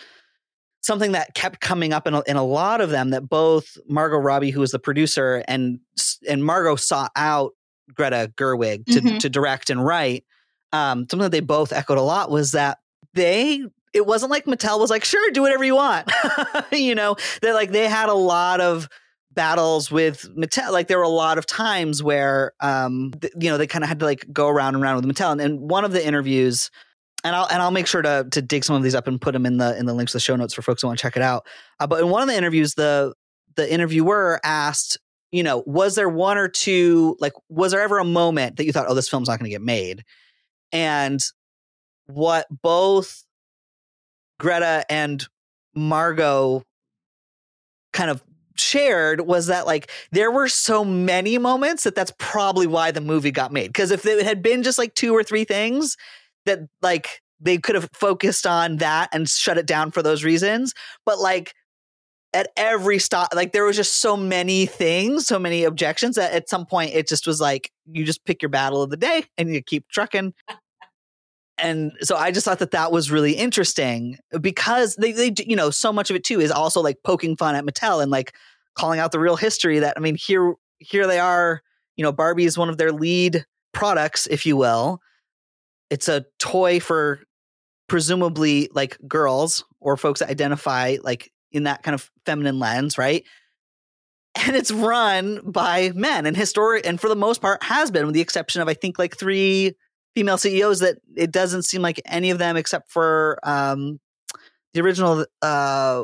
[0.81, 4.17] something that kept coming up in a, in a lot of them that both Margot
[4.17, 5.79] Robbie who was the producer and
[6.27, 7.53] and Margot sought out
[7.93, 9.17] Greta Gerwig to mm-hmm.
[9.19, 10.25] to direct and write
[10.71, 12.79] um, something that they both echoed a lot was that
[13.13, 16.11] they it wasn't like Mattel was like sure do whatever you want
[16.71, 18.87] you know that like they had a lot of
[19.39, 20.71] battles with Mattel.
[20.71, 23.87] Like there were a lot of times where, um, th- you know, they kind of
[23.87, 25.31] had to like go around and around with Mattel.
[25.31, 26.69] And, and, one of the interviews
[27.23, 29.33] and I'll and I'll make sure to to dig some of these up and put
[29.33, 31.01] them in the in the links to the show notes for folks who want to
[31.01, 31.45] check it out.
[31.79, 33.13] Uh, but in one of the interviews, the
[33.55, 34.97] the interviewer asked,
[35.31, 38.71] you know, was there one or two like was there ever a moment that you
[38.71, 40.03] thought, oh, this film's not going to get made?
[40.71, 41.19] And
[42.09, 43.23] what both
[44.39, 45.25] Greta and
[45.75, 46.63] Margot
[47.93, 48.23] kind of
[48.55, 53.31] shared was that like there were so many moments that that's probably why the movie
[53.31, 55.95] got made because if it had been just like two or three things
[56.45, 60.73] that like they could have focused on that and shut it down for those reasons.
[61.05, 61.53] But like
[62.33, 66.47] at every stop like there was just so many things so many objections that at
[66.47, 69.51] some point it just was like you just pick your battle of the day and
[69.51, 70.31] you keep trucking
[71.61, 75.69] and so i just thought that that was really interesting because they, they you know
[75.69, 78.33] so much of it too is also like poking fun at mattel and like
[78.75, 81.61] calling out the real history that i mean here here they are
[81.95, 84.99] you know barbie is one of their lead products if you will
[85.89, 87.21] it's a toy for
[87.87, 93.25] presumably like girls or folks that identify like in that kind of feminine lens, right?
[94.35, 98.15] And it's run by men and historic and for the most part has been with
[98.15, 99.73] the exception of I think like three
[100.19, 104.01] female CEOs that it doesn't seem like any of them except for um
[104.73, 106.03] the original uh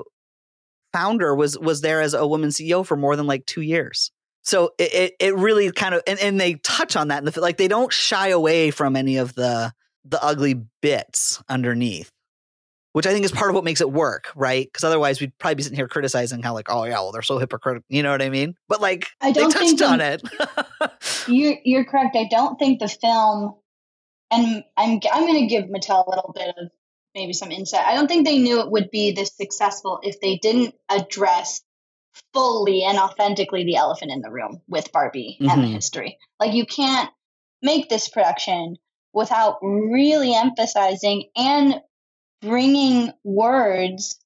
[0.93, 4.11] founder was was there as a woman CEO for more than like 2 years.
[4.43, 7.41] So it it, it really kind of and, and they touch on that in the
[7.41, 9.73] like they don't shy away from any of the
[10.05, 12.09] the ugly bits underneath
[12.95, 14.65] which I think is part of what makes it work, right?
[14.65, 17.39] Because otherwise, we'd probably be sitting here criticizing how, like, oh yeah, well, they're so
[17.39, 17.85] hypocritical.
[17.89, 18.55] You know what I mean?
[18.69, 20.23] But like, I don't they touched on it.
[21.27, 22.15] you're you're correct.
[22.15, 23.55] I don't think the film,
[24.35, 26.69] and I'm I'm going to give Mattel a little bit of
[27.13, 27.85] maybe some insight.
[27.85, 31.61] I don't think they knew it would be this successful if they didn't address
[32.33, 35.49] fully and authentically the elephant in the room with Barbie mm-hmm.
[35.49, 35.75] and the mm-hmm.
[35.75, 36.17] history.
[36.39, 37.09] Like, you can't
[37.61, 38.77] make this production
[39.13, 41.81] without really emphasizing and
[42.41, 44.19] bringing words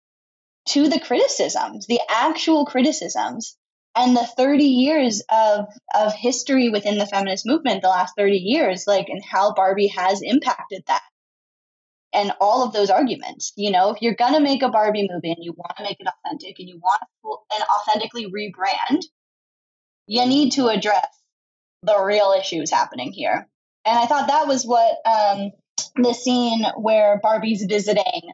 [0.68, 3.56] to the criticisms, the actual criticisms,
[4.00, 8.86] and the 30 years of of history within the feminist movement, the last 30 years,
[8.88, 11.02] like and how Barbie has impacted that.
[12.14, 15.44] And all of those arguments, you know, if you're gonna make a Barbie movie and
[15.44, 19.04] you want to make it authentic and you want to and authentically rebrand,
[20.08, 21.08] you need to address
[21.84, 23.48] the real issues happening here.
[23.86, 25.52] And I thought that was what um,
[25.98, 28.32] the scene where Barbie's visiting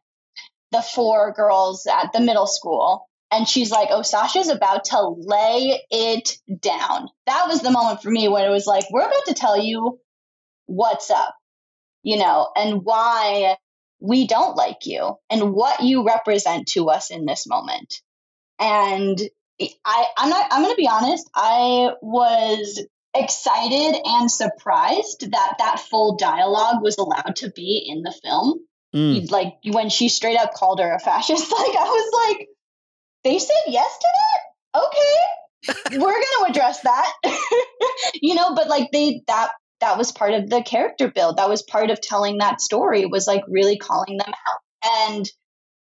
[0.72, 5.82] the four girls at the middle school and she's like, "Oh, Sasha's about to lay
[5.90, 9.34] it down." That was the moment for me when it was like, "We're about to
[9.34, 10.00] tell you
[10.68, 11.36] what's up."
[12.04, 13.58] You know, and why
[14.00, 18.02] we don't like you and what you represent to us in this moment.
[18.60, 19.20] And
[19.86, 22.82] I I'm not I'm going to be honest, I was
[23.16, 28.60] excited and surprised that that full dialogue was allowed to be in the film.
[28.94, 29.32] Mm.
[29.32, 32.48] Like when she straight up called her a fascist, like I was like,
[33.26, 34.84] they said yes to that?
[34.86, 35.98] Okay.
[36.00, 37.12] We're going to address that.
[38.22, 39.50] you know, but like they that
[39.82, 41.38] that was part of the character build.
[41.38, 45.10] That was part of telling that story was like really calling them out.
[45.10, 45.30] And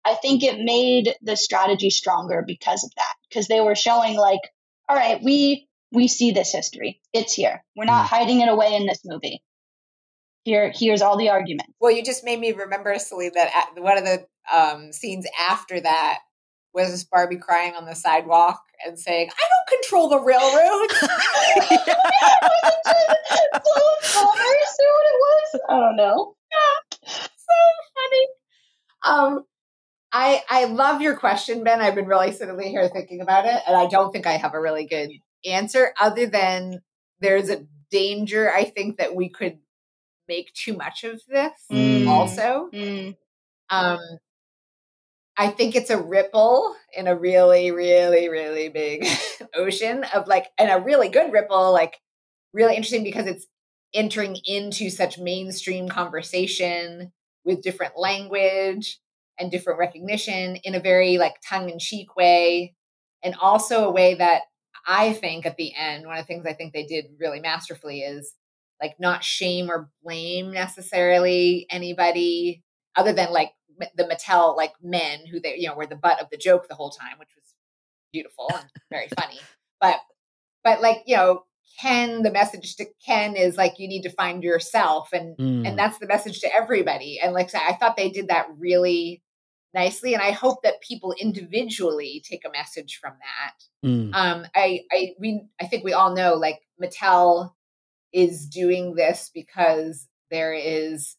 [0.04, 3.14] I think it made the strategy stronger because of that.
[3.30, 4.42] Because they were showing like,
[4.90, 7.00] all right, we we see this history.
[7.14, 7.64] It's here.
[7.76, 8.10] We're not mm.
[8.10, 9.42] hiding it away in this movie.
[10.44, 11.72] Here, here's all the arguments.
[11.80, 16.20] Well, you just made me remember, Celine, that one of the um, scenes after that
[16.76, 20.90] was this Barbie crying on the sidewalk and saying, "I don't control the railroad."
[24.14, 25.62] Commerce or what it was?
[25.70, 26.36] I don't know.
[26.52, 27.56] Yeah, so
[27.96, 28.28] funny.
[29.06, 29.46] Um,
[30.12, 31.82] I I love your question, Ben.
[31.82, 34.62] I've been really sitting here thinking about it, and I don't think I have a
[34.62, 35.10] really good
[35.46, 36.82] answer other than
[37.20, 39.60] there's a danger I think that we could
[40.28, 42.08] make too much of this mm.
[42.08, 42.70] also.
[42.74, 43.16] Mm.
[43.70, 44.00] Um
[45.38, 49.06] I think it's a ripple in a really, really, really big
[49.56, 51.98] ocean of like, and a really good ripple, like
[52.54, 53.45] really interesting because it's
[53.93, 57.12] entering into such mainstream conversation
[57.43, 59.00] with different language
[59.39, 62.74] and different recognition in a very like tongue in cheek way.
[63.24, 64.43] And also a way that
[64.88, 68.02] I think at the end, one of the things I think they did really masterfully
[68.02, 68.34] is
[68.82, 72.63] like not shame or blame necessarily anybody
[72.95, 73.52] other than like
[73.96, 76.76] the Mattel like men who they you know were the butt of the joke the
[76.76, 77.54] whole time, which was
[78.12, 79.40] beautiful and very funny.
[79.82, 80.00] But
[80.64, 81.44] but like you know
[81.82, 85.68] Ken, the message to Ken is like you need to find yourself, and mm.
[85.68, 87.20] and that's the message to everybody.
[87.22, 89.22] And like I thought they did that really
[89.76, 94.10] nicely and i hope that people individually take a message from that mm.
[94.16, 97.52] um i i we i think we all know like mattel
[98.14, 101.18] is doing this because there is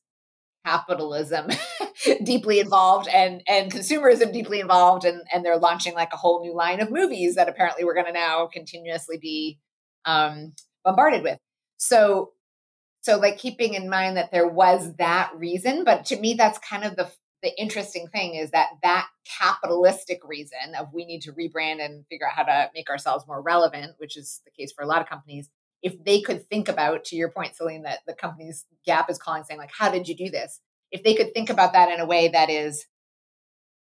[0.67, 1.49] capitalism
[2.25, 6.55] deeply involved and and consumerism deeply involved and and they're launching like a whole new
[6.55, 9.59] line of movies that apparently we're going to now continuously be
[10.05, 10.53] um
[10.85, 11.39] bombarded with.
[11.77, 12.33] So
[13.03, 16.85] so like keeping in mind that there was that reason but to me that's kind
[16.85, 17.11] of the
[17.43, 19.07] the interesting thing is that that
[19.39, 23.43] capitalistic reason of we need to rebrand and figure out how to make ourselves more
[23.43, 25.49] relevant, which is the case for a lot of companies,
[25.83, 29.45] if they could think about, to your point, Celine, that the company's Gap is calling
[29.45, 30.61] saying, like, how did you do this?
[30.91, 32.87] If they could think about that in a way that is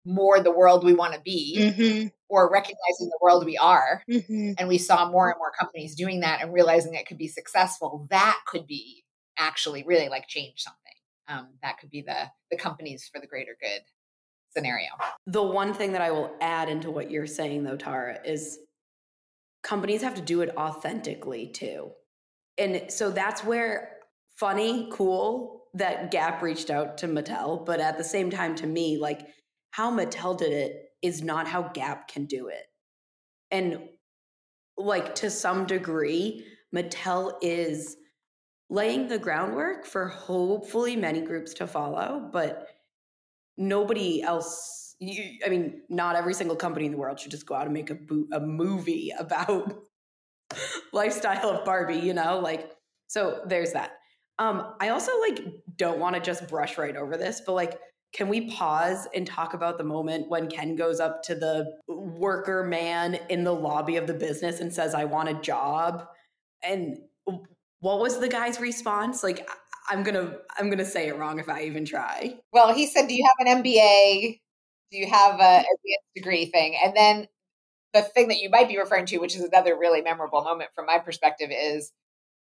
[0.05, 2.07] more the world we want to be Mm-hmm.
[2.29, 4.53] or recognizing the world we are Mm-hmm.
[4.57, 8.07] and we saw more and more companies doing that and realizing it could be successful
[8.09, 9.03] that could be
[9.37, 10.79] actually really like change something
[11.27, 13.81] um, that could be the the companies for the greater good
[14.55, 14.87] scenario
[15.27, 18.57] The one thing that I will add into what you're saying, though, Tara, is
[19.63, 21.91] companies have to do it authentically too.
[22.57, 23.97] And so that's where
[24.37, 28.97] funny, cool that Gap reached out to Mattel, but at the same time, to me,
[28.97, 29.27] like
[29.71, 32.63] how Mattel did it is not how Gap can do it.
[33.51, 33.89] And
[34.77, 36.45] like to some degree,
[36.75, 37.97] Mattel is
[38.69, 42.67] laying the groundwork for hopefully many groups to follow, but
[43.57, 47.55] nobody else you, i mean not every single company in the world should just go
[47.55, 49.83] out and make a, bo- a movie about
[50.93, 52.71] lifestyle of barbie you know like
[53.07, 53.93] so there's that.
[54.37, 55.39] Um i also like
[55.77, 57.79] don't want to just brush right over this but like
[58.11, 62.63] can we pause and talk about the moment when ken goes up to the worker
[62.63, 66.07] man in the lobby of the business and says i want a job
[66.63, 66.97] and
[67.81, 69.23] what was the guy's response?
[69.23, 69.49] Like
[69.89, 72.35] i'm gonna i'm gonna say it wrong if i even try.
[72.51, 74.39] Well he said do you have an mba
[74.91, 76.77] do you have a advanced degree thing?
[76.83, 77.27] And then
[77.93, 80.85] the thing that you might be referring to which is another really memorable moment from
[80.85, 81.91] my perspective is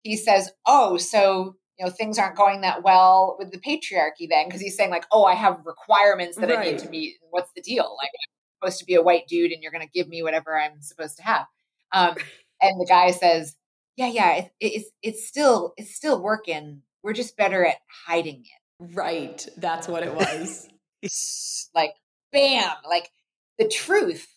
[0.04, 4.48] he says oh so you know things aren't going that well with the patriarchy then?
[4.48, 7.16] Because he's saying like oh i have requirements that i need to meet.
[7.30, 7.96] What's the deal?
[8.02, 10.58] Like i'm supposed to be a white dude and you're going to give me whatever
[10.58, 11.46] i'm supposed to have.
[11.94, 12.16] Um,
[12.62, 13.56] and the guy says
[13.96, 16.82] yeah yeah it, it's it's still it's still working.
[17.04, 17.78] We're just better at
[18.08, 18.94] hiding it.
[18.96, 19.48] Right.
[19.58, 20.68] That's what it was.
[21.76, 21.94] like
[22.32, 23.10] bam like
[23.58, 24.28] the truth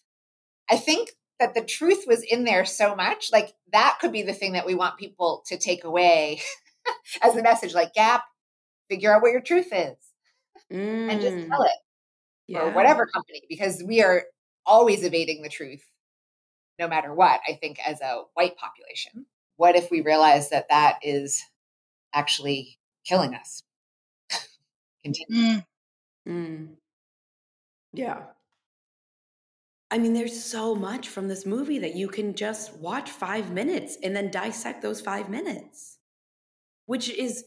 [0.70, 4.32] i think that the truth was in there so much like that could be the
[4.32, 6.40] thing that we want people to take away
[7.22, 8.24] as the message like gap
[8.88, 9.96] figure out what your truth is
[11.10, 14.24] and just tell it or whatever company because we are
[14.66, 15.84] always evading the truth
[16.78, 19.26] no matter what i think as a white population
[19.56, 21.42] what if we realize that that is
[22.14, 23.62] actually killing us
[25.04, 25.42] Continue.
[25.42, 25.64] Mm.
[26.28, 26.68] Mm.
[27.92, 28.32] Yeah.
[29.90, 33.96] I mean, there's so much from this movie that you can just watch five minutes
[34.02, 35.98] and then dissect those five minutes,
[36.86, 37.44] which is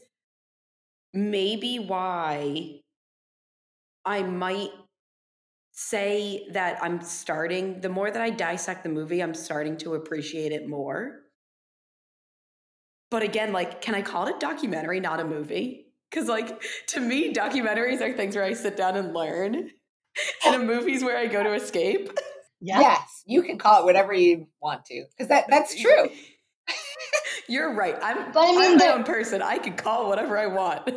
[1.14, 2.80] maybe why
[4.04, 4.70] I might
[5.72, 10.52] say that I'm starting, the more that I dissect the movie, I'm starting to appreciate
[10.52, 11.22] it more.
[13.10, 15.92] But again, like, can I call it a documentary, not a movie?
[16.10, 19.70] Because, like, to me, documentaries are things where I sit down and learn,
[20.46, 22.10] and a movie's where I go to escape.
[22.60, 22.80] Yeah.
[22.80, 26.08] Yes, you can call it whatever you want to, because that that's true.
[27.48, 27.96] You're right.
[28.00, 29.42] I'm, But I mean, I'm my own person.
[29.42, 30.88] I can call whatever I want.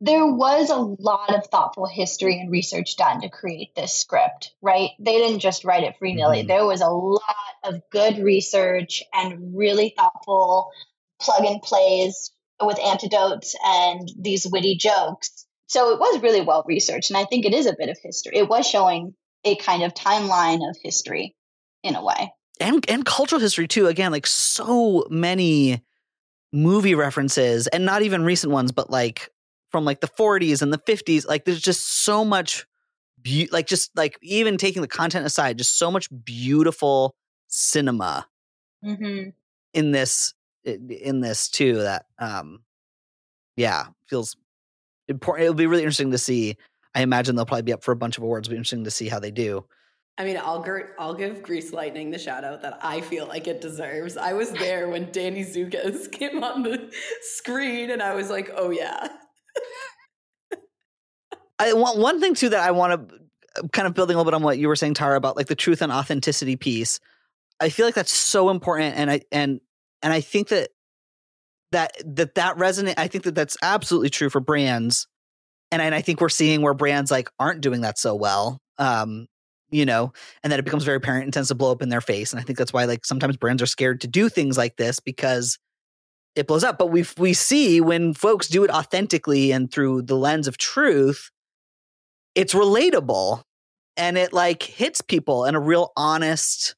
[0.00, 4.90] There was a lot of thoughtful history and research done to create this script, right?
[5.00, 6.44] They didn't just write it free nilly.
[6.44, 6.48] Mhm.
[6.48, 7.22] There was a lot
[7.64, 10.70] of good research and really thoughtful
[11.20, 12.30] plug and plays
[12.62, 15.46] with antidotes and these witty jokes.
[15.68, 17.10] So it was really well researched.
[17.10, 18.36] And I think it is a bit of history.
[18.36, 19.14] It was showing
[19.44, 21.36] a kind of timeline of history
[21.82, 22.32] in a way.
[22.60, 23.86] and and cultural history too.
[23.86, 25.82] Again, like so many
[26.52, 29.30] movie references, and not even recent ones, but like
[29.70, 31.26] from like the 40s and the 50s.
[31.28, 32.66] Like there's just so much,
[33.20, 37.14] be- like just like even taking the content aside, just so much beautiful
[37.48, 38.26] cinema
[38.84, 39.30] Mm-hmm.
[39.74, 41.74] in this in this too.
[41.82, 42.62] That um,
[43.56, 44.36] yeah, feels
[45.08, 45.44] important.
[45.44, 46.56] It'll be really interesting to see.
[46.94, 48.48] I imagine they'll probably be up for a bunch of awards.
[48.48, 49.64] It'll be interesting to see how they do.
[50.16, 53.46] I mean, I'll, gr- I'll give Grease Lightning the shout out that I feel like
[53.46, 54.16] it deserves.
[54.16, 56.92] I was there when Danny Zuko's came on the
[57.22, 59.08] screen, and I was like, oh, yeah.
[61.60, 63.16] I want one thing too that I want to
[63.56, 65.48] uh, kind of building a little bit on what you were saying, Tara, about like
[65.48, 67.00] the truth and authenticity piece.
[67.60, 69.60] I feel like that's so important, and I and
[70.02, 70.70] and I think that
[71.72, 72.94] that that that resonate.
[72.98, 75.06] I think that that's absolutely true for brands,
[75.72, 78.60] and and I think we're seeing where brands like aren't doing that so well.
[78.78, 79.26] Um,
[79.70, 80.12] you know,
[80.42, 82.32] and that it becomes very apparent and tends to blow up in their face.
[82.32, 84.98] And I think that's why like sometimes brands are scared to do things like this
[85.00, 85.58] because
[86.36, 86.78] it blows up.
[86.78, 91.30] But we we see when folks do it authentically and through the lens of truth,
[92.34, 93.42] it's relatable
[93.96, 96.74] and it like hits people in a real honest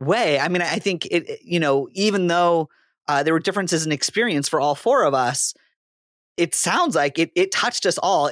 [0.00, 0.38] way.
[0.38, 2.68] I mean, I think it, it- you know, even though
[3.08, 5.54] uh, there were differences in experience for all four of us,
[6.36, 8.30] it sounds like it, it touched us all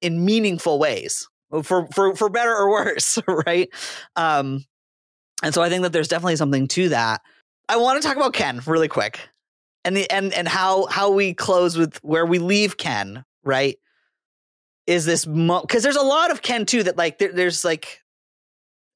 [0.00, 1.28] in meaningful ways
[1.62, 3.18] for, for, for better or worse.
[3.28, 3.70] Right.
[4.16, 4.64] Um,
[5.42, 7.22] and so I think that there's definitely something to that.
[7.68, 9.20] I want to talk about Ken really quick
[9.84, 13.24] and the, and, and how, how we close with where we leave Ken.
[13.44, 13.78] Right
[14.88, 18.02] is this because mo- there's a lot of Ken too that like there, there's like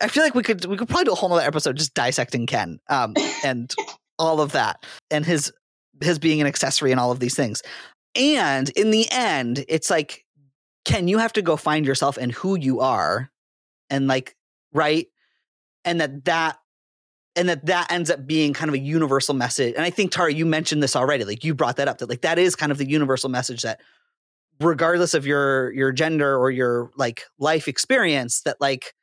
[0.01, 2.47] I feel like we could we could probably do a whole other episode just dissecting
[2.47, 3.15] Ken um
[3.45, 3.73] and
[4.19, 5.53] all of that and his
[6.01, 7.63] his being an accessory and all of these things.
[8.15, 10.25] And in the end, it's like
[10.85, 13.31] Ken, you have to go find yourself and who you are
[13.89, 14.35] and like
[14.73, 15.07] right
[15.85, 16.59] and that that
[17.37, 20.33] and that that ends up being kind of a universal message and i think tara
[20.33, 22.79] you mentioned this already like you brought that up that like that is kind of
[22.79, 23.81] the universal message that
[24.61, 28.95] regardless of your your gender or your like life experience that like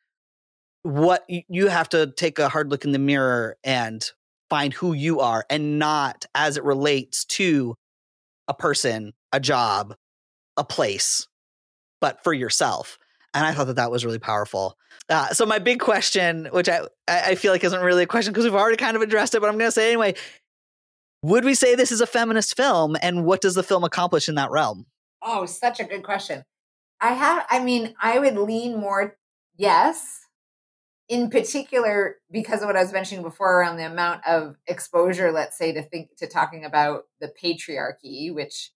[0.84, 4.12] what you have to take a hard look in the mirror and
[4.50, 7.76] find who you are and not as it relates to
[8.47, 9.95] a person a job
[10.58, 11.28] a place
[12.02, 12.97] but for yourself
[13.34, 14.78] and I thought that that was really powerful.
[15.08, 18.45] Uh, so my big question, which I I feel like isn't really a question because
[18.45, 20.16] we've already kind of addressed it, but I'm going to say anyway.
[21.22, 24.36] Would we say this is a feminist film, and what does the film accomplish in
[24.36, 24.86] that realm?
[25.22, 26.43] Oh, such a good question.
[27.02, 29.18] I have, I mean, I would lean more
[29.58, 30.22] yes.
[31.10, 35.57] In particular, because of what I was mentioning before around the amount of exposure, let's
[35.57, 38.72] say, to think to talking about the patriarchy, which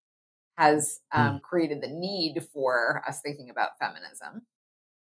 [0.58, 1.22] has hmm.
[1.22, 1.42] um, mm.
[1.42, 4.48] created the need for us thinking about feminism.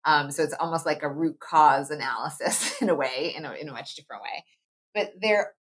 [0.05, 3.69] Um, so it's almost like a root cause analysis in a way, in a, in
[3.69, 4.45] a much different way.
[4.93, 5.53] But there,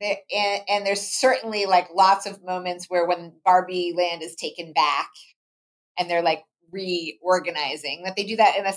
[0.00, 4.72] there and, and there's certainly like lots of moments where when Barbie Land is taken
[4.72, 5.10] back
[5.98, 8.74] and they're like reorganizing, that they do that in a,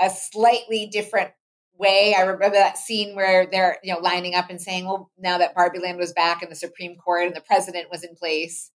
[0.00, 1.30] a slightly different
[1.78, 2.14] way.
[2.16, 5.54] I remember that scene where they're you know lining up and saying, "Well, now that
[5.54, 8.70] Barbie Land was back and the Supreme Court and the president was in place,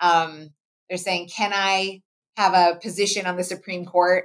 [0.00, 0.50] um,
[0.88, 2.02] they're saying, Can I
[2.36, 4.24] have a position on the Supreme Court?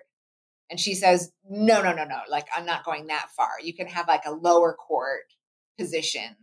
[0.69, 2.19] And she says, No, no, no, no.
[2.30, 3.51] Like, I'm not going that far.
[3.63, 5.34] You can have like a lower court
[5.77, 6.36] position.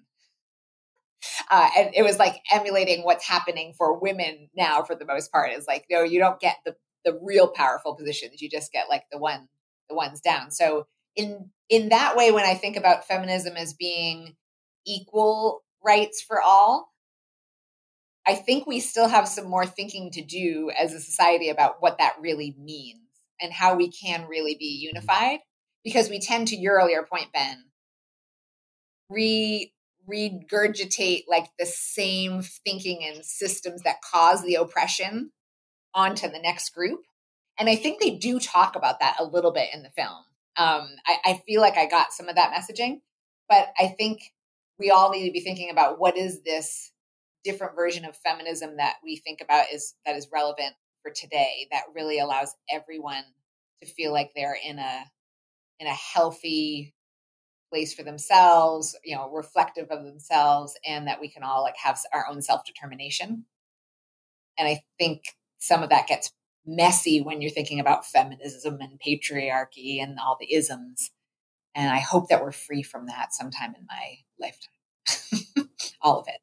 [1.50, 5.52] Uh, and it was like emulating what's happening for women now for the most part
[5.52, 8.40] is like, no, you don't get the, the real powerful positions.
[8.40, 9.48] You just get like the one,
[9.88, 10.50] the ones down.
[10.50, 10.86] So
[11.16, 14.36] in, in that way, when I think about feminism as being
[14.86, 16.92] equal rights for all,
[18.26, 21.98] I think we still have some more thinking to do as a society about what
[21.98, 23.00] that really means
[23.40, 24.96] and how we can really be mm-hmm.
[24.96, 25.40] unified.
[25.84, 27.64] Because we tend to your earlier point, Ben,
[29.08, 29.72] re
[30.08, 35.30] regurgitate like the same thinking and systems that cause the oppression
[35.94, 37.00] onto the next group.
[37.58, 40.24] And I think they do talk about that a little bit in the film.
[40.56, 43.00] Um, I, I feel like I got some of that messaging,
[43.48, 44.20] but I think
[44.78, 46.92] we all need to be thinking about what is this
[47.44, 51.84] different version of feminism that we think about is that is relevant for today that
[51.94, 53.22] really allows everyone
[53.80, 55.04] to feel like they're in a
[55.78, 56.92] in a healthy
[57.70, 61.98] place for themselves you know reflective of themselves and that we can all like have
[62.12, 63.44] our own self-determination.
[64.58, 65.22] And i think
[65.58, 66.32] some of that gets
[66.66, 71.10] messy when you're thinking about feminism and patriarchy and all the isms
[71.74, 75.68] and i hope that we're free from that sometime in my lifetime
[76.02, 76.40] all of it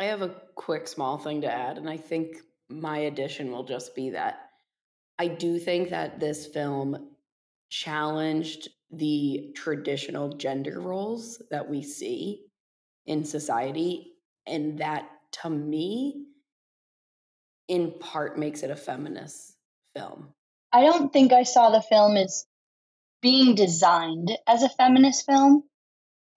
[0.00, 2.38] I have a quick small thing to add, and I think
[2.70, 4.48] my addition will just be that
[5.18, 7.10] I do think that this film
[7.68, 12.46] challenged the traditional gender roles that we see
[13.04, 14.14] in society.
[14.46, 15.06] And that,
[15.42, 16.24] to me,
[17.68, 19.56] in part makes it a feminist
[19.94, 20.32] film.
[20.72, 22.46] I don't think I saw the film as
[23.20, 25.64] being designed as a feminist film.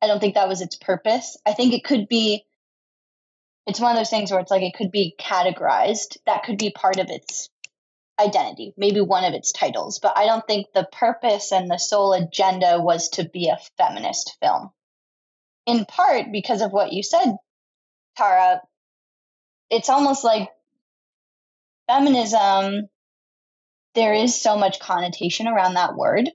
[0.02, 1.38] I don't think that was its purpose.
[1.46, 2.44] I think it could be
[3.66, 6.18] it's one of those things where it's like it could be categorized.
[6.26, 7.50] That could be part of its
[8.20, 10.00] identity, maybe one of its titles.
[10.00, 14.38] But I don't think the purpose and the sole agenda was to be a feminist
[14.42, 14.72] film.
[15.66, 17.38] In part because of what you said,
[18.18, 18.62] Tara,
[19.70, 20.50] it's almost like
[21.88, 22.90] feminism,
[23.96, 26.30] there is so much connotation around that word.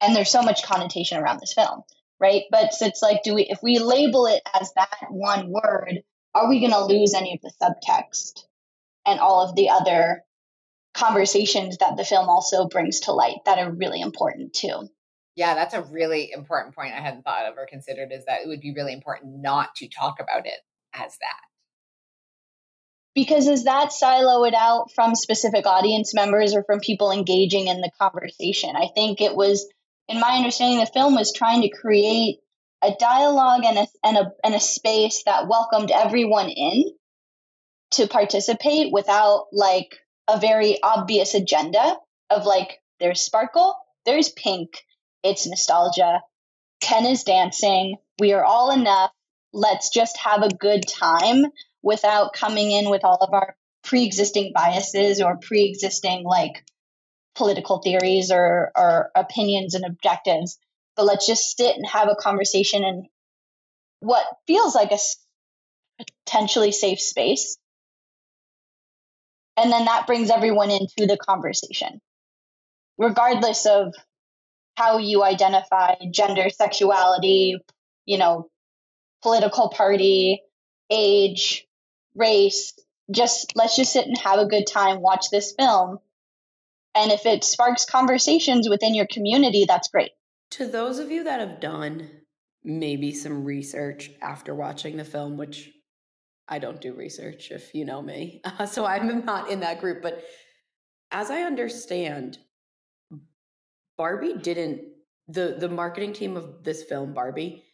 [0.00, 1.82] And there's so much connotation around this film
[2.20, 2.42] right?
[2.50, 6.02] But it's like, do we, if we label it as that one word,
[6.34, 8.44] are we going to lose any of the subtext
[9.06, 10.22] and all of the other
[10.94, 14.88] conversations that the film also brings to light that are really important too?
[15.36, 18.48] Yeah, that's a really important point I hadn't thought of or considered is that it
[18.48, 20.58] would be really important not to talk about it
[20.92, 21.40] as that.
[23.18, 27.80] Because does that silo it out from specific audience members or from people engaging in
[27.80, 28.76] the conversation?
[28.76, 29.68] I think it was
[30.06, 32.38] in my understanding, the film was trying to create
[32.80, 36.84] a dialogue and a, and a, and a space that welcomed everyone in
[37.90, 39.96] to participate without like
[40.28, 41.96] a very obvious agenda
[42.30, 43.74] of like, there's sparkle,
[44.06, 44.84] there's pink,
[45.24, 46.20] it's nostalgia,
[46.80, 49.10] Ken is dancing, we are all enough,
[49.52, 51.46] let's just have a good time
[51.82, 56.64] without coming in with all of our pre-existing biases or pre-existing like
[57.34, 60.58] political theories or, or opinions and objectives.
[60.96, 63.06] But let's just sit and have a conversation in
[64.00, 64.98] what feels like a
[66.24, 67.56] potentially safe space.
[69.56, 72.00] And then that brings everyone into the conversation.
[72.96, 73.94] Regardless of
[74.76, 77.56] how you identify gender sexuality
[78.08, 78.48] you know
[79.22, 80.40] political party
[80.90, 81.67] age
[82.18, 82.72] race
[83.10, 85.98] just let's just sit and have a good time watch this film
[86.94, 90.10] and if it sparks conversations within your community that's great
[90.50, 92.10] to those of you that have done
[92.64, 95.70] maybe some research after watching the film which
[96.48, 98.40] I don't do research if you know me.
[98.44, 100.02] Uh, so I'm not in that group.
[100.02, 100.24] But
[101.10, 102.38] as I understand,
[103.96, 104.82] Barbie didn't,
[105.28, 107.64] the, the marketing team of this film, Barbie,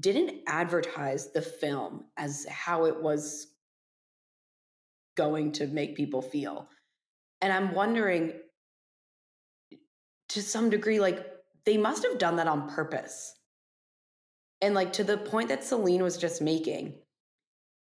[0.00, 3.46] didn't advertise the film as how it was
[5.16, 6.68] going to make people feel.
[7.40, 8.32] And I'm wondering
[10.30, 11.26] to some degree, like,
[11.64, 13.34] they must have done that on purpose.
[14.60, 16.94] And like to the point that Celine was just making,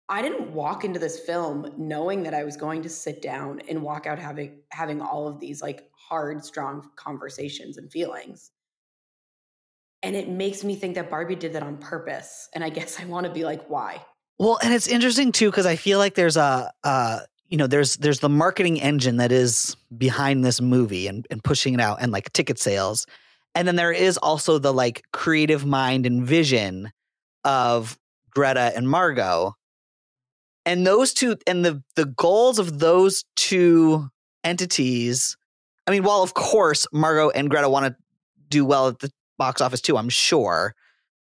[0.08, 3.82] I didn't walk into this film knowing that I was going to sit down and
[3.82, 8.50] walk out having having all of these like hard, strong conversations and feelings.
[10.02, 12.48] And it makes me think that Barbie did that on purpose.
[12.54, 14.04] And I guess I want to be like, why?
[14.42, 17.96] Well, and it's interesting too because I feel like there's a uh, you know there's
[17.98, 22.10] there's the marketing engine that is behind this movie and, and pushing it out and
[22.10, 23.06] like ticket sales,
[23.54, 26.90] and then there is also the like creative mind and vision
[27.44, 27.96] of
[28.30, 29.54] Greta and Margot.
[30.66, 34.08] And those two and the the goals of those two
[34.42, 35.36] entities
[35.86, 37.94] i mean while of course margot and greta want to
[38.48, 40.74] do well at the box office too i'm sure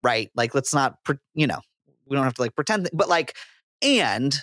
[0.03, 0.29] right?
[0.35, 0.97] Like let's not
[1.33, 1.59] you know
[2.09, 3.35] we don't have to like pretend but like
[3.81, 4.39] and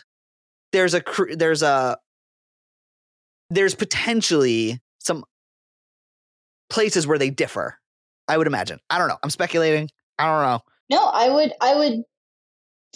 [0.72, 1.02] there's a
[1.34, 1.96] there's a
[3.50, 5.24] there's potentially some
[6.70, 7.78] places where they differ
[8.28, 9.88] i would imagine i don't know i'm speculating
[10.18, 10.60] i don't know
[10.90, 12.02] no i would i would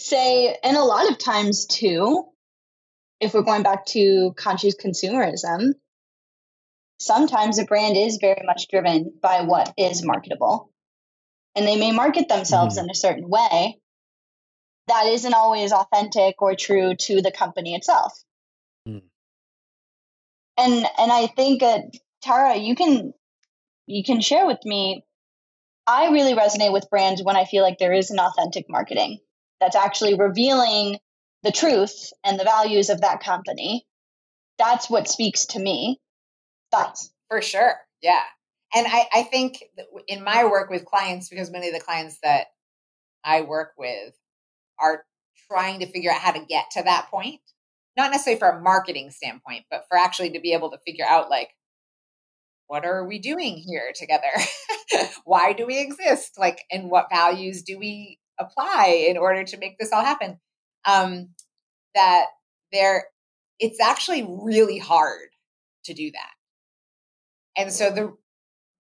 [0.01, 2.25] say, and a lot of times too,
[3.19, 5.73] if we're going back to conscious consumerism,
[6.99, 10.71] sometimes a brand is very much driven by what is marketable.
[11.55, 12.85] And they may market themselves mm-hmm.
[12.85, 13.79] in a certain way
[14.91, 18.13] that isn't always authentic or true to the company itself.
[18.87, 19.01] Mm.
[20.57, 21.79] And and I think uh,
[22.21, 23.13] Tara, you can
[23.87, 25.05] you can share with me.
[25.87, 29.19] I really resonate with brands when I feel like there is an authentic marketing
[29.59, 30.99] that's actually revealing
[31.43, 33.85] the truth and the values of that company.
[34.59, 35.99] That's what speaks to me.
[36.69, 37.11] Thoughts?
[37.29, 37.75] For sure.
[38.01, 38.21] Yeah.
[38.75, 39.63] And I, I think
[40.07, 42.47] in my work with clients, because many of the clients that
[43.23, 44.13] I work with
[44.81, 45.03] are
[45.49, 47.41] trying to figure out how to get to that point,
[47.97, 51.29] not necessarily for a marketing standpoint, but for actually to be able to figure out
[51.29, 51.49] like,
[52.67, 54.31] what are we doing here together?
[55.25, 56.37] Why do we exist?
[56.37, 60.39] Like, and what values do we apply in order to make this all happen.
[60.85, 61.29] Um,
[61.95, 62.25] that
[62.71, 63.05] there,
[63.59, 65.29] it's actually really hard
[65.85, 67.61] to do that.
[67.61, 68.15] And so the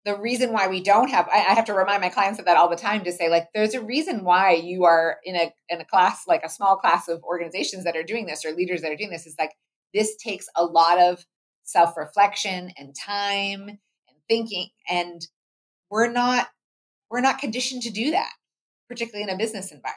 [0.05, 2.57] the reason why we don't have I, I have to remind my clients of that
[2.57, 5.81] all the time to say like there's a reason why you are in a in
[5.81, 8.93] a class like a small class of organizations that are doing this or leaders that
[8.93, 9.53] are doing this is like
[9.93, 11.25] this takes a lot of
[11.65, 15.27] self-reflection and time and thinking and
[15.91, 16.49] we're not
[17.11, 18.31] we're not conditioned to do that
[18.91, 19.97] particularly in a business environment.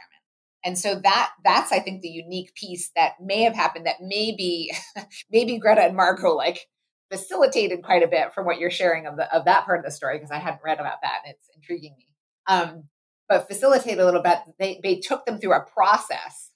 [0.64, 4.72] And so that that's I think the unique piece that may have happened that maybe
[5.32, 6.68] maybe Greta and Margot like
[7.12, 9.92] facilitated quite a bit from what you're sharing of the of that part of the
[9.92, 12.08] story because I hadn't read about that and it's intriguing me.
[12.48, 12.86] Um,
[13.30, 14.40] but facilitate a little bit.
[14.60, 16.52] They they took them through a process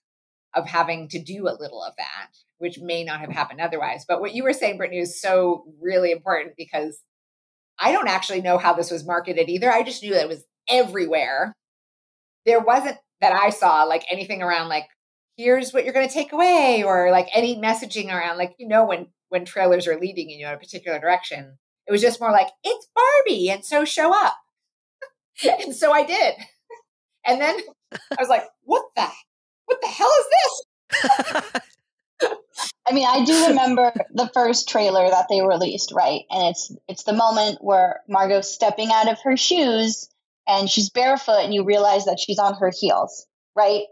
[0.53, 4.05] of having to do a little of that, which may not have happened otherwise.
[4.07, 6.99] But what you were saying, Brittany, is so really important because
[7.79, 9.71] I don't actually know how this was marketed either.
[9.71, 11.53] I just knew that it was everywhere
[12.47, 14.87] there wasn't that I saw like anything around like
[15.35, 18.85] here's what you're going to take away or like any messaging around like you know
[18.85, 21.57] when when trailers are leading you in a particular direction.
[21.87, 24.35] It was just more like it's Barbie and so show up.
[25.63, 26.35] and so I did.
[27.25, 27.59] And then
[27.91, 29.07] I was like, what the
[29.65, 31.61] what the hell is this?
[32.89, 36.21] I mean, I do remember the first trailer that they released, right?
[36.31, 40.09] And it's it's the moment where Margot's stepping out of her shoes
[40.47, 43.83] and she's barefoot and you realize that she's on her heels, right?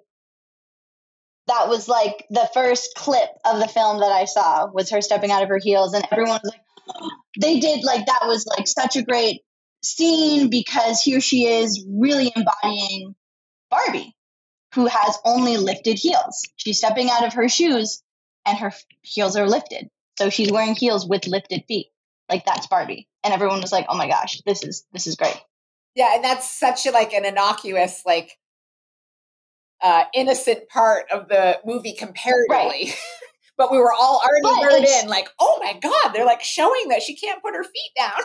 [1.47, 5.31] That was like the first clip of the film that I saw was her stepping
[5.31, 8.95] out of her heels and everyone was like they did like that was like such
[8.95, 9.41] a great
[9.83, 13.15] scene because here she is really embodying
[13.69, 14.15] Barbie
[14.73, 16.43] who has only lifted heels.
[16.57, 18.03] She's stepping out of her shoes
[18.45, 19.89] and her heels are lifted.
[20.17, 21.87] So she's wearing heels with lifted feet.
[22.29, 23.07] Like that's Barbie.
[23.23, 25.39] And everyone was like, "Oh my gosh, this is this is great."
[25.95, 28.37] Yeah, and that's such a, like an innocuous like
[29.85, 32.49] uh innocent part of the movie comparatively.
[32.49, 32.95] Right.
[33.57, 37.03] but we were all already lured in like, "Oh my god, they're like showing that
[37.03, 38.21] she can't put her feet down."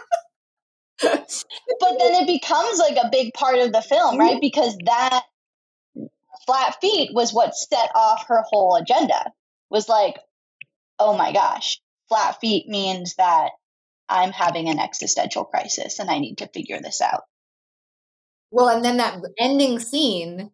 [1.03, 4.33] but then it becomes like a big part of the film, right?
[4.33, 4.41] Mm-hmm.
[4.41, 5.23] Because that
[6.47, 9.33] flat feet was what set off her whole agenda.
[9.71, 10.17] Was like,
[10.99, 13.51] oh my gosh, flat feet means that
[14.09, 17.23] I'm having an existential crisis and I need to figure this out.
[18.51, 20.51] Well, and then that ending scene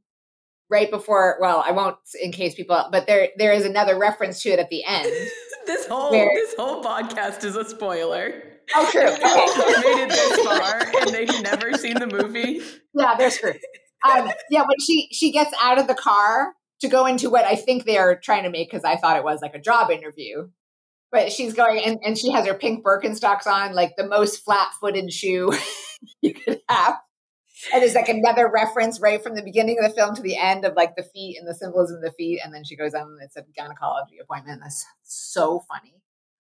[0.71, 4.51] right before, well, I won't in case people, but there there is another reference to
[4.51, 5.07] it at the end.
[5.67, 8.43] this whole where, this whole podcast is a spoiler.
[8.75, 9.03] Oh, true.
[9.07, 9.95] Okay.
[9.95, 12.61] made it this far and they've never seen the movie.
[12.95, 13.61] Yeah, they're screwed.
[14.05, 17.57] Um, yeah, when she she gets out of the car to go into what I
[17.57, 20.49] think they are trying to make because I thought it was like a job interview.
[21.12, 24.69] But she's going and, and she has her pink Birkenstocks on, like the most flat
[24.81, 25.53] footed shoe
[26.21, 26.97] you could have.
[27.73, 30.64] And there's like another reference right from the beginning of the film to the end
[30.64, 32.41] of like the feet and the symbolism of the feet.
[32.45, 34.61] And then she goes on it's a gynecology appointment.
[34.62, 35.95] That's so funny.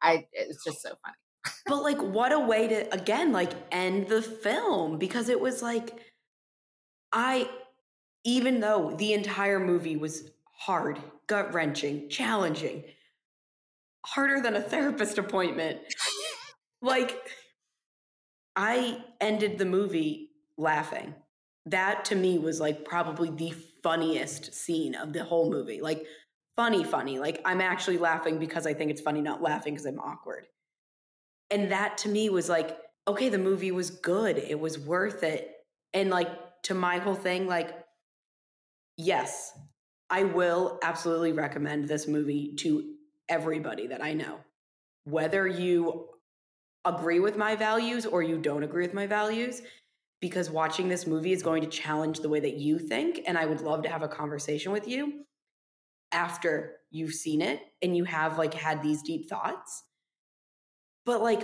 [0.03, 1.17] I it's just so funny
[1.67, 5.99] but like what a way to again like end the film because it was like
[7.13, 7.49] I
[8.25, 12.85] even though the entire movie was hard, gut-wrenching, challenging,
[14.05, 15.79] harder than a therapist appointment.
[16.83, 17.17] like
[18.55, 20.30] I ended the movie
[20.61, 21.15] laughing.
[21.67, 25.81] That to me was like probably the funniest scene of the whole movie.
[25.81, 26.05] Like
[26.57, 27.19] funny funny.
[27.19, 30.47] Like I'm actually laughing because I think it's funny, not laughing because I'm awkward.
[31.51, 34.39] And that to me was like, okay, the movie was good.
[34.39, 35.51] It was worth it.
[35.93, 36.29] And like
[36.65, 37.75] to my whole thing, like,
[38.97, 39.53] yes,
[40.09, 42.95] I will absolutely recommend this movie to
[43.29, 44.39] everybody that I know.
[45.05, 46.09] Whether you
[46.85, 49.63] agree with my values or you don't agree with my values,
[50.21, 53.21] because watching this movie is going to challenge the way that you think.
[53.27, 55.25] And I would love to have a conversation with you
[56.13, 59.85] after you've seen it and you have like had these deep thoughts.
[61.07, 61.43] But like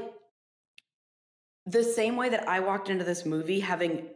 [1.64, 4.08] the same way that I walked into this movie having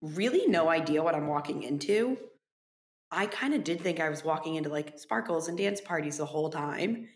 [0.00, 2.16] really no idea what I'm walking into,
[3.10, 6.26] I kind of did think I was walking into like sparkles and dance parties the
[6.26, 7.08] whole time.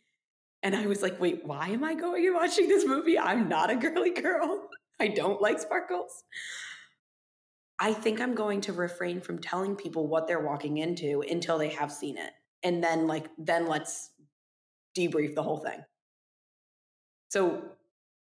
[0.63, 3.19] And I was like, wait, why am I going and watching this movie?
[3.19, 4.69] I'm not a girly girl.
[5.01, 6.25] I don't like sparkles.
[7.79, 11.69] I think I'm going to refrain from telling people what they're walking into until they
[11.69, 12.33] have seen it.
[12.65, 14.11] And then like then let's
[14.97, 15.81] debrief the whole thing.
[17.29, 17.63] So,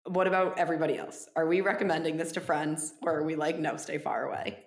[0.06, 1.28] what about everybody else?
[1.36, 4.66] Are we recommending this to friends or are we like, no, stay far away?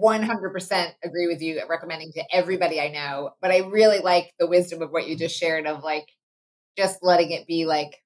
[0.00, 3.32] 100% agree with you recommending to everybody I know.
[3.42, 6.06] But I really like the wisdom of what you just shared of like
[6.78, 7.96] just letting it be like,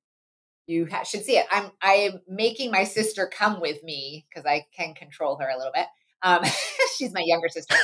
[0.66, 1.46] you ha- should see it.
[1.50, 5.72] I'm I'm making my sister come with me because I can control her a little
[5.72, 5.86] bit.
[6.22, 6.40] Um,
[6.96, 7.74] she's my younger sister.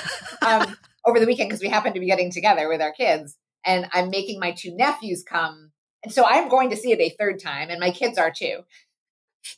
[0.47, 0.76] Um,
[1.07, 4.11] over the weekend because we happen to be getting together with our kids, and I'm
[4.11, 5.72] making my two nephews come
[6.03, 8.61] and so I'm going to see it a third time, and my kids are too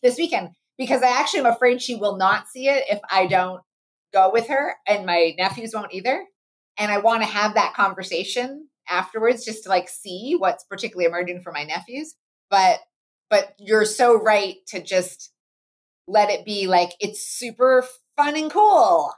[0.02, 3.62] this weekend because I actually am afraid she will not see it if I don't
[4.12, 6.24] go with her, and my nephews won't either.
[6.78, 11.42] And I want to have that conversation afterwards just to like see what's particularly emerging
[11.42, 12.14] for my nephews.
[12.50, 12.80] But
[13.32, 15.32] but you're so right to just
[16.06, 17.82] let it be like it's super
[18.14, 19.10] fun and cool.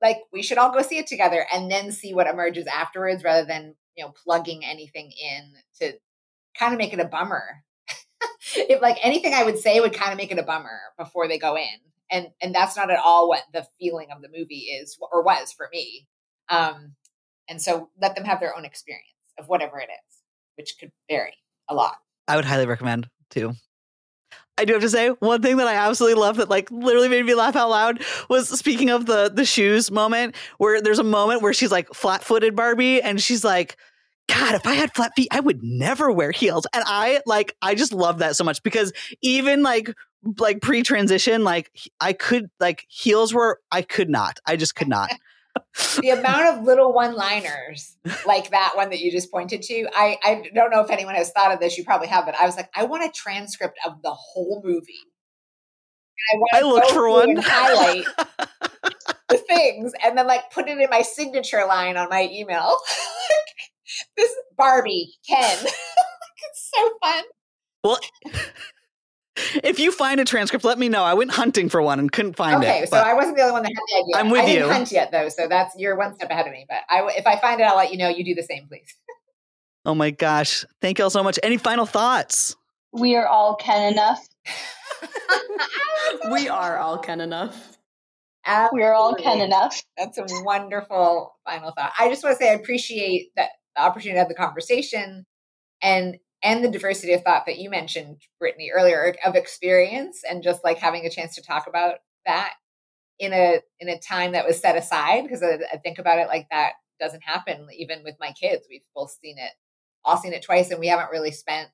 [0.00, 3.44] Like we should all go see it together and then see what emerges afterwards rather
[3.44, 5.98] than, you know, plugging anything in to
[6.56, 7.64] kind of make it a bummer.
[8.54, 11.38] if like anything I would say would kind of make it a bummer before they
[11.38, 11.80] go in.
[12.08, 15.52] And and that's not at all what the feeling of the movie is or was
[15.52, 16.06] for me.
[16.48, 16.94] Um
[17.48, 19.08] and so let them have their own experience
[19.40, 20.22] of whatever it is,
[20.54, 21.34] which could vary
[21.68, 21.96] a lot.
[22.28, 23.54] I would highly recommend too.
[24.58, 27.26] I do have to say one thing that I absolutely love that like literally made
[27.26, 31.42] me laugh out loud was speaking of the the shoes moment where there's a moment
[31.42, 33.76] where she's like flat footed Barbie and she's like
[34.28, 36.66] God, if I had flat feet, I would never wear heels.
[36.74, 39.94] And I like, I just love that so much because even like,
[40.38, 41.70] like pre transition, like
[42.00, 44.40] I could, like heels were, I could not.
[44.44, 45.10] I just could not.
[46.00, 47.96] The amount of little one liners
[48.26, 51.30] like that one that you just pointed to, I, I don't know if anyone has
[51.30, 51.76] thought of this.
[51.78, 54.94] You probably have, but I was like, I want a transcript of the whole movie.
[56.52, 57.36] I, I looked for one.
[57.36, 58.04] highlight
[59.28, 62.76] the things and then like put it in my signature line on my email.
[64.16, 65.58] this is Barbie Ken.
[65.64, 67.24] it's so fun.
[67.84, 67.98] Well,
[69.62, 71.02] if you find a transcript, let me know.
[71.02, 72.76] I went hunting for one and couldn't find okay, it.
[72.82, 74.24] Okay, so I wasn't the only one that had the idea.
[74.24, 74.58] I'm with I you.
[74.60, 76.66] didn't hunt yet though, so that's you're one step ahead of me.
[76.68, 78.08] But I, if I find it, I'll let you know.
[78.08, 78.94] You do the same, please.
[79.84, 80.64] Oh my gosh.
[80.80, 81.38] Thank you all so much.
[81.44, 82.56] Any final thoughts?
[82.92, 84.18] We are all Ken enough.
[86.32, 87.78] we are all Ken enough.
[88.44, 88.80] Absolutely.
[88.80, 89.82] We're all Ken enough.
[89.96, 91.92] That's a wonderful final thought.
[92.00, 95.24] I just want to say I appreciate that the opportunity to have the conversation
[95.82, 100.62] and and the diversity of thought that you mentioned, Brittany, earlier of experience and just
[100.64, 102.52] like having a chance to talk about that
[103.18, 106.28] in a in a time that was set aside because I, I think about it
[106.28, 108.66] like that doesn't happen even with my kids.
[108.68, 109.52] We've both seen it,
[110.04, 111.68] all seen it twice, and we haven't really spent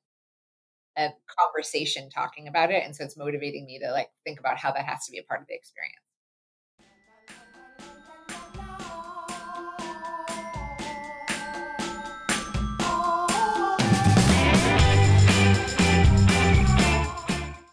[0.97, 2.83] a conversation talking about it.
[2.85, 5.23] And so it's motivating me to like think about how that has to be a
[5.23, 6.01] part of the experience.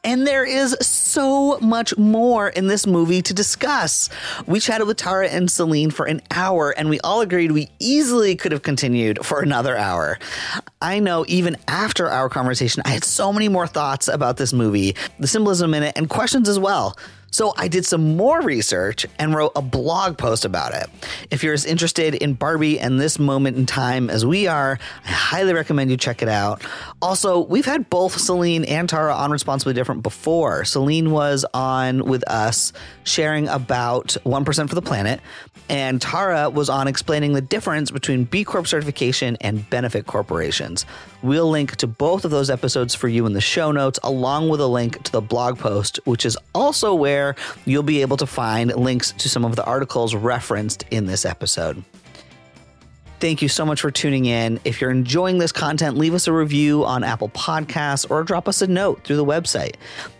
[0.09, 4.09] And there is so much more in this movie to discuss.
[4.47, 8.35] We chatted with Tara and Celine for an hour, and we all agreed we easily
[8.35, 10.17] could have continued for another hour.
[10.81, 14.95] I know even after our conversation, I had so many more thoughts about this movie,
[15.19, 16.97] the symbolism in it, and questions as well.
[17.31, 20.89] So I did some more research and wrote a blog post about it.
[21.31, 25.11] If you're as interested in Barbie and this moment in time as we are, I
[25.11, 26.63] highly recommend you check it out.
[27.01, 30.65] Also, we've had both Celine and Tara on Responsibly Different before.
[30.65, 32.73] Celine was on with us
[33.03, 35.21] sharing about 1% for the planet,
[35.69, 40.85] and Tara was on explaining the difference between B Corp certification and benefit corporations.
[41.21, 44.61] We'll link to both of those episodes for you in the show notes, along with
[44.61, 48.73] a link to the blog post, which is also where you'll be able to find
[48.75, 51.83] links to some of the articles referenced in this episode.
[53.19, 54.61] Thank you so much for tuning in.
[54.63, 58.61] If you're enjoying this content, leave us a review on Apple Podcasts or drop us
[58.61, 59.75] a note through the website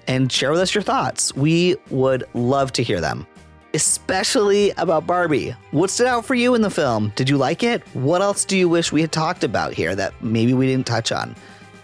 [0.06, 1.34] and share with us your thoughts.
[1.34, 3.26] We would love to hear them
[3.74, 5.56] especially about Barbie.
[5.72, 7.12] What stood out for you in the film?
[7.16, 7.84] Did you like it?
[7.94, 11.12] What else do you wish we had talked about here that maybe we didn't touch
[11.12, 11.36] on?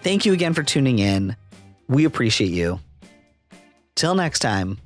[0.02, 1.36] Thank you again for tuning in.
[1.88, 2.80] We appreciate you.
[3.96, 4.78] Till next time,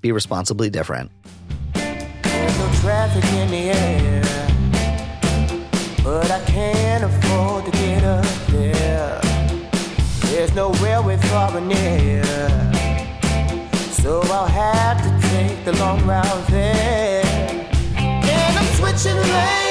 [0.00, 1.10] be responsibly different.
[6.04, 9.20] But I can't afford to get up there.
[10.20, 12.22] There's no railway far near,
[13.90, 17.22] so I'll have to take the long route there.
[17.96, 19.67] And I'm switching lanes.